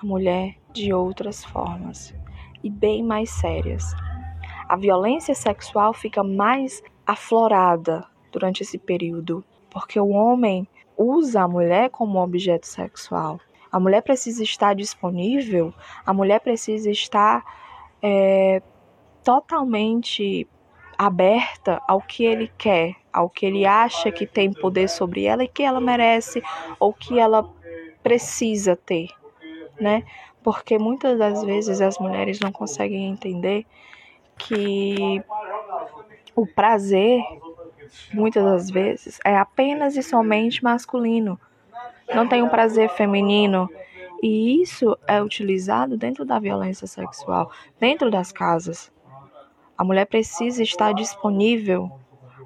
a 0.02 0.06
mulher 0.06 0.56
de 0.74 0.94
outras 0.94 1.44
formas 1.44 2.14
e 2.64 2.70
bem 2.70 3.04
mais 3.04 3.30
sérias. 3.30 3.94
A 4.68 4.76
violência 4.76 5.36
sexual 5.36 5.94
fica 5.94 6.24
mais 6.24 6.84
aflorada 7.06 8.06
durante 8.32 8.64
esse 8.64 8.78
período, 8.78 9.46
porque 9.70 10.00
o 10.00 10.10
homem 10.10 10.68
usa 10.98 11.44
a 11.44 11.48
mulher 11.48 11.90
como 11.90 12.22
objeto 12.22 12.66
sexual. 12.68 13.40
A 13.76 13.80
mulher 13.82 14.02
precisa 14.02 14.42
estar 14.42 14.74
disponível, 14.74 15.74
a 16.06 16.14
mulher 16.14 16.40
precisa 16.40 16.90
estar 16.90 17.44
é, 18.02 18.62
totalmente 19.22 20.48
aberta 20.98 21.82
ao 21.86 22.00
que 22.00 22.24
ele 22.24 22.50
quer, 22.58 22.96
ao 23.12 23.30
que 23.30 23.46
ele 23.46 23.66
acha 23.66 24.14
que 24.14 24.26
tem 24.26 24.54
poder 24.54 24.88
sobre 24.88 25.26
ela 25.26 25.44
e 25.44 25.50
que 25.50 25.62
ela 25.62 25.82
merece 25.82 26.42
ou 26.80 26.94
que 26.94 27.20
ela 27.20 27.52
precisa 28.02 28.78
ter, 28.78 29.10
né? 29.78 30.06
Porque 30.42 30.78
muitas 30.78 31.20
das 31.20 31.44
vezes 31.44 31.82
as 31.82 32.00
mulheres 32.00 32.40
não 32.40 32.54
conseguem 32.54 33.10
entender 33.10 33.66
que 34.38 35.22
o 36.34 36.48
prazer, 36.48 37.22
muitas 38.14 38.42
das 38.42 38.72
vezes, 38.72 39.20
é 39.26 39.36
apenas 39.36 39.98
e 39.98 40.02
somente 40.02 40.64
masculino. 40.64 41.38
Não 42.14 42.28
tem 42.28 42.44
um 42.44 42.50
prazer 42.50 42.90
feminino. 42.90 43.70
E 44.22 44.62
isso 44.62 44.98
é 45.08 45.22
utilizado 45.22 45.98
dentro 45.98 46.26
da 46.26 46.40
violência 46.40 46.88
sexual, 46.88 47.52
dentro 47.80 48.10
das 48.10 48.32
casas. 48.32 48.92
A 49.78 49.84
mulher 49.84 50.06
precisa 50.06 50.64
estar 50.64 50.94
disponível 50.94 51.92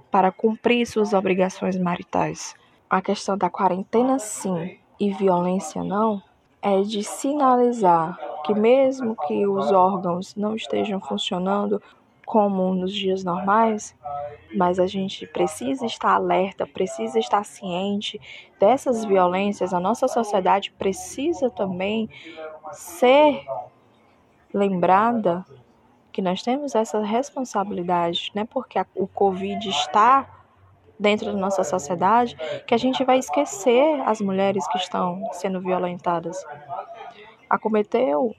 para 0.10 0.32
cumprir 0.32 0.86
suas 0.86 1.14
obrigações 1.14 1.78
maritais. 1.78 2.56
A 2.90 3.02
questão 3.02 3.38
da 3.38 3.50
quarentena, 3.50 4.18
sim, 4.18 4.78
e 5.00 5.12
violência, 5.12 5.84
não, 5.84 6.22
é 6.62 6.82
de 6.82 7.04
sinalizar 7.04 8.18
que, 8.44 8.54
mesmo 8.54 9.16
que 9.28 9.46
os 9.46 9.72
órgãos 9.72 10.36
não 10.36 10.56
estejam 10.56 11.00
funcionando 11.00 11.82
como 12.30 12.76
nos 12.76 12.94
dias 12.94 13.24
normais, 13.24 13.98
mas 14.56 14.78
a 14.78 14.86
gente 14.86 15.26
precisa 15.26 15.88
estar 15.88 16.12
alerta, 16.12 16.68
precisa 16.68 17.18
estar 17.18 17.44
ciente 17.44 18.22
dessas 18.60 19.04
violências. 19.04 19.74
A 19.74 19.80
nossa 19.80 20.08
sociedade 20.08 20.72
precisa 20.78 21.50
também 21.50 22.08
ser 22.72 23.44
lembrada 24.54 25.44
que 26.12 26.22
nós 26.22 26.44
temos 26.44 26.76
essa 26.76 27.00
responsabilidade, 27.00 28.32
né? 28.36 28.46
Porque 28.48 28.78
a, 28.78 28.86
o 28.94 29.08
Covid 29.08 29.68
está 29.68 30.30
dentro 31.00 31.34
da 31.34 31.40
nossa 31.40 31.64
sociedade, 31.64 32.38
que 32.68 32.76
a 32.76 32.78
gente 32.78 33.04
vai 33.04 33.18
esquecer 33.18 34.02
as 34.06 34.22
mulheres 34.22 34.68
que 34.68 34.78
estão 34.78 35.28
sendo 35.34 35.60
violentadas. 35.60 36.46
Acometeu 37.50 38.36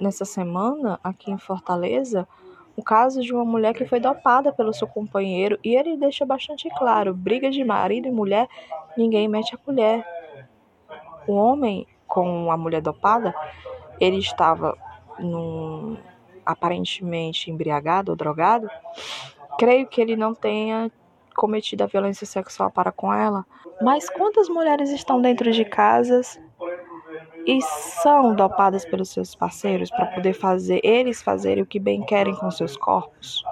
nessa 0.00 0.24
semana 0.24 0.98
aqui 1.04 1.30
em 1.30 1.38
Fortaleza 1.38 2.26
o 2.76 2.82
caso 2.82 3.20
de 3.20 3.32
uma 3.32 3.44
mulher 3.44 3.74
que 3.74 3.84
foi 3.84 4.00
dopada 4.00 4.52
pelo 4.52 4.72
seu 4.72 4.86
companheiro 4.86 5.58
e 5.62 5.74
ele 5.74 5.96
deixa 5.96 6.24
bastante 6.24 6.68
claro: 6.76 7.14
briga 7.14 7.50
de 7.50 7.62
marido 7.64 8.08
e 8.08 8.10
mulher, 8.10 8.48
ninguém 8.96 9.28
mete 9.28 9.54
a 9.54 9.58
colher. 9.58 10.04
O 11.26 11.34
homem 11.34 11.86
com 12.06 12.50
a 12.50 12.56
mulher 12.56 12.82
dopada, 12.82 13.34
ele 14.00 14.18
estava 14.18 14.76
num 15.18 15.96
aparentemente 16.44 17.50
embriagado 17.50 18.10
ou 18.10 18.16
drogado, 18.16 18.68
creio 19.58 19.86
que 19.86 20.00
ele 20.00 20.16
não 20.16 20.34
tenha 20.34 20.90
cometido 21.36 21.84
a 21.84 21.86
violência 21.86 22.26
sexual 22.26 22.70
para 22.70 22.90
com 22.90 23.12
ela. 23.12 23.46
Mas 23.80 24.10
quantas 24.10 24.48
mulheres 24.48 24.90
estão 24.90 25.20
dentro 25.20 25.50
de 25.52 25.64
casas 25.64 26.38
e 27.46 27.60
são 27.60 28.34
dopadas 28.34 28.84
pelos 28.84 29.10
seus 29.10 29.34
parceiros 29.34 29.90
para 29.90 30.06
poder 30.06 30.32
fazer 30.32 30.80
eles 30.84 31.22
fazerem 31.22 31.62
o 31.62 31.66
que 31.66 31.78
bem 31.78 32.02
querem 32.02 32.34
com 32.34 32.50
seus 32.50 32.76
corpos? 32.76 33.44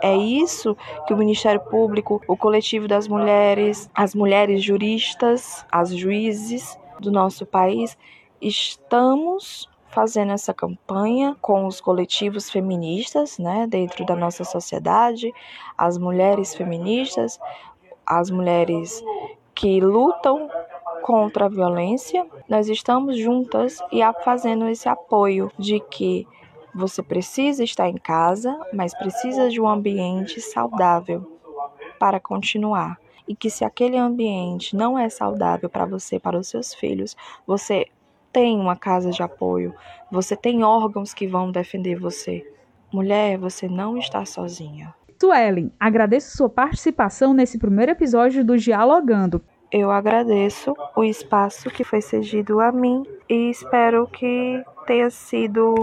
É 0.00 0.14
isso 0.14 0.76
que 1.06 1.14
o 1.14 1.16
Ministério 1.16 1.60
Público, 1.60 2.20
o 2.28 2.36
coletivo 2.36 2.86
das 2.86 3.08
mulheres, 3.08 3.90
as 3.94 4.14
mulheres 4.14 4.62
juristas, 4.62 5.64
as 5.72 5.96
juízes 5.96 6.78
do 7.00 7.10
nosso 7.10 7.46
país 7.46 7.96
estamos 8.40 9.68
fazendo 9.88 10.32
essa 10.32 10.52
campanha 10.52 11.34
com 11.40 11.66
os 11.66 11.80
coletivos 11.80 12.50
feministas, 12.50 13.38
né, 13.38 13.66
dentro 13.66 14.04
da 14.04 14.14
nossa 14.14 14.44
sociedade, 14.44 15.32
as 15.78 15.96
mulheres 15.96 16.54
feministas, 16.54 17.40
as 18.04 18.30
mulheres 18.30 19.02
que 19.54 19.80
lutam 19.80 20.50
contra 21.02 21.46
a 21.46 21.48
violência. 21.48 22.26
Nós 22.48 22.68
estamos 22.68 23.18
juntas 23.18 23.78
e 23.92 24.00
fazendo 24.24 24.68
esse 24.68 24.88
apoio 24.88 25.50
de 25.58 25.80
que 25.80 26.26
você 26.74 27.02
precisa 27.02 27.64
estar 27.64 27.88
em 27.88 27.96
casa, 27.96 28.58
mas 28.72 28.96
precisa 28.96 29.48
de 29.48 29.60
um 29.60 29.68
ambiente 29.68 30.40
saudável 30.40 31.38
para 31.98 32.20
continuar. 32.20 32.98
E 33.26 33.34
que 33.34 33.50
se 33.50 33.64
aquele 33.64 33.96
ambiente 33.96 34.76
não 34.76 34.98
é 34.98 35.08
saudável 35.08 35.68
para 35.68 35.86
você, 35.86 36.20
para 36.20 36.38
os 36.38 36.48
seus 36.48 36.74
filhos, 36.74 37.16
você 37.46 37.86
tem 38.32 38.60
uma 38.60 38.76
casa 38.76 39.10
de 39.10 39.22
apoio, 39.22 39.74
você 40.10 40.36
tem 40.36 40.62
órgãos 40.62 41.14
que 41.14 41.26
vão 41.26 41.50
defender 41.50 41.98
você. 41.98 42.46
Mulher, 42.92 43.38
você 43.38 43.66
não 43.66 43.96
está 43.96 44.24
sozinha. 44.24 44.94
Suelen, 45.18 45.72
agradeço 45.80 46.36
sua 46.36 46.48
participação 46.48 47.32
nesse 47.32 47.58
primeiro 47.58 47.92
episódio 47.92 48.44
do 48.44 48.58
Dialogando. 48.58 49.42
Eu 49.70 49.90
agradeço 49.90 50.74
o 50.94 51.02
espaço 51.02 51.70
que 51.70 51.82
foi 51.82 52.00
cedido 52.00 52.60
a 52.60 52.70
mim 52.70 53.04
e 53.28 53.50
espero 53.50 54.06
que 54.06 54.62
tenha 54.86 55.10
sido 55.10 55.74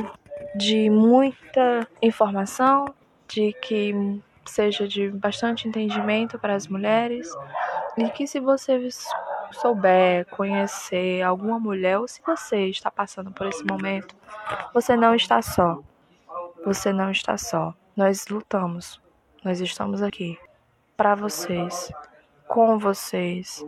de 0.56 0.90
muita 0.90 1.88
informação, 2.02 2.94
de 3.28 3.52
que 3.62 4.22
seja 4.46 4.88
de 4.88 5.10
bastante 5.10 5.68
entendimento 5.68 6.40
para 6.40 6.56
as 6.56 6.68
mulheres 6.68 7.30
e 7.98 8.10
que 8.10 8.26
se 8.26 8.40
você 8.40 8.90
souber 9.52 10.26
conhecer 10.28 11.22
alguma 11.22 11.60
mulher 11.60 12.00
ou 12.00 12.08
se 12.08 12.22
você 12.26 12.68
está 12.68 12.90
passando 12.90 13.32
por 13.32 13.48
esse 13.48 13.64
momento, 13.66 14.16
você 14.74 14.96
não 14.96 15.14
está 15.14 15.42
só. 15.42 15.80
Você 16.66 16.94
não 16.94 17.12
está 17.12 17.38
só. 17.38 17.74
Nós 17.96 18.28
lutamos. 18.28 19.02
Nós 19.44 19.60
estamos 19.60 20.02
aqui 20.02 20.40
para 20.96 21.16
vocês, 21.16 21.92
com 22.48 22.78
vocês. 22.78 23.66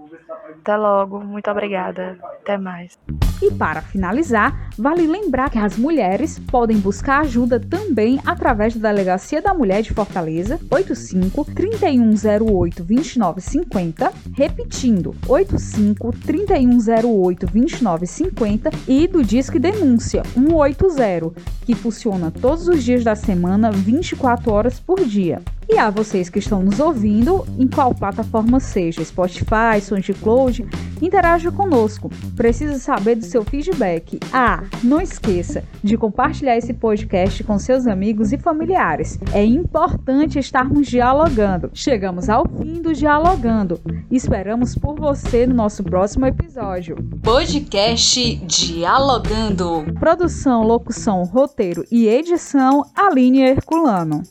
Até 0.61 0.75
logo, 0.75 1.19
muito 1.19 1.49
obrigada. 1.49 2.17
Até 2.41 2.57
mais. 2.57 2.97
E 3.41 3.51
para 3.51 3.81
finalizar, 3.81 4.69
vale 4.77 5.05
lembrar 5.05 5.49
que 5.49 5.57
as 5.57 5.77
mulheres 5.77 6.39
podem 6.39 6.77
buscar 6.77 7.21
ajuda 7.21 7.59
também 7.59 8.19
através 8.25 8.75
da 8.75 8.89
Delegacia 8.89 9.41
da 9.41 9.53
Mulher 9.53 9.81
de 9.81 9.93
Fortaleza, 9.93 10.59
85 10.71 11.45
3108 11.53 12.83
2950, 12.83 14.13
repetindo, 14.33 15.13
85 15.27 16.11
3108 16.25 17.45
2950 17.47 18.69
e 18.87 19.07
do 19.07 19.23
Disque 19.23 19.59
Denúncia 19.59 20.23
180, 20.33 21.33
que 21.65 21.75
funciona 21.75 22.31
todos 22.31 22.67
os 22.67 22.83
dias 22.83 23.03
da 23.03 23.15
semana, 23.15 23.69
24 23.69 24.51
horas 24.51 24.79
por 24.79 25.03
dia. 25.03 25.41
E 25.67 25.77
a 25.77 25.89
vocês 25.89 26.29
que 26.29 26.39
estão 26.39 26.61
nos 26.61 26.79
ouvindo, 26.79 27.45
em 27.57 27.67
qual 27.67 27.93
plataforma 27.93 28.59
seja, 28.59 29.03
Spotify, 29.03 29.81
SoundCloud, 29.81 30.65
interaja 31.01 31.51
conosco. 31.51 32.09
Preciso 32.35 32.79
saber 32.79 33.15
do 33.15 33.25
seu 33.25 33.43
feedback. 33.43 34.19
Ah, 34.31 34.63
não 34.83 35.01
esqueça 35.01 35.63
de 35.83 35.97
compartilhar 35.97 36.55
esse 36.55 36.73
podcast 36.73 37.43
com 37.43 37.57
seus 37.57 37.87
amigos 37.87 38.31
e 38.31 38.37
familiares. 38.37 39.19
É 39.33 39.43
importante 39.43 40.37
estarmos 40.37 40.87
dialogando. 40.87 41.71
Chegamos 41.73 42.29
ao 42.29 42.47
fim 42.47 42.81
do 42.81 42.93
Dialogando. 42.93 43.81
Esperamos 44.11 44.75
por 44.75 44.95
você 44.95 45.47
no 45.47 45.55
nosso 45.55 45.83
próximo 45.83 46.25
episódio. 46.25 46.95
Podcast 47.23 48.35
Dialogando. 48.45 49.85
Produção, 49.99 50.63
locução, 50.63 51.23
roteiro 51.23 51.83
e 51.91 52.07
edição 52.07 52.85
Aline 52.95 53.41
Herculano. 53.41 54.21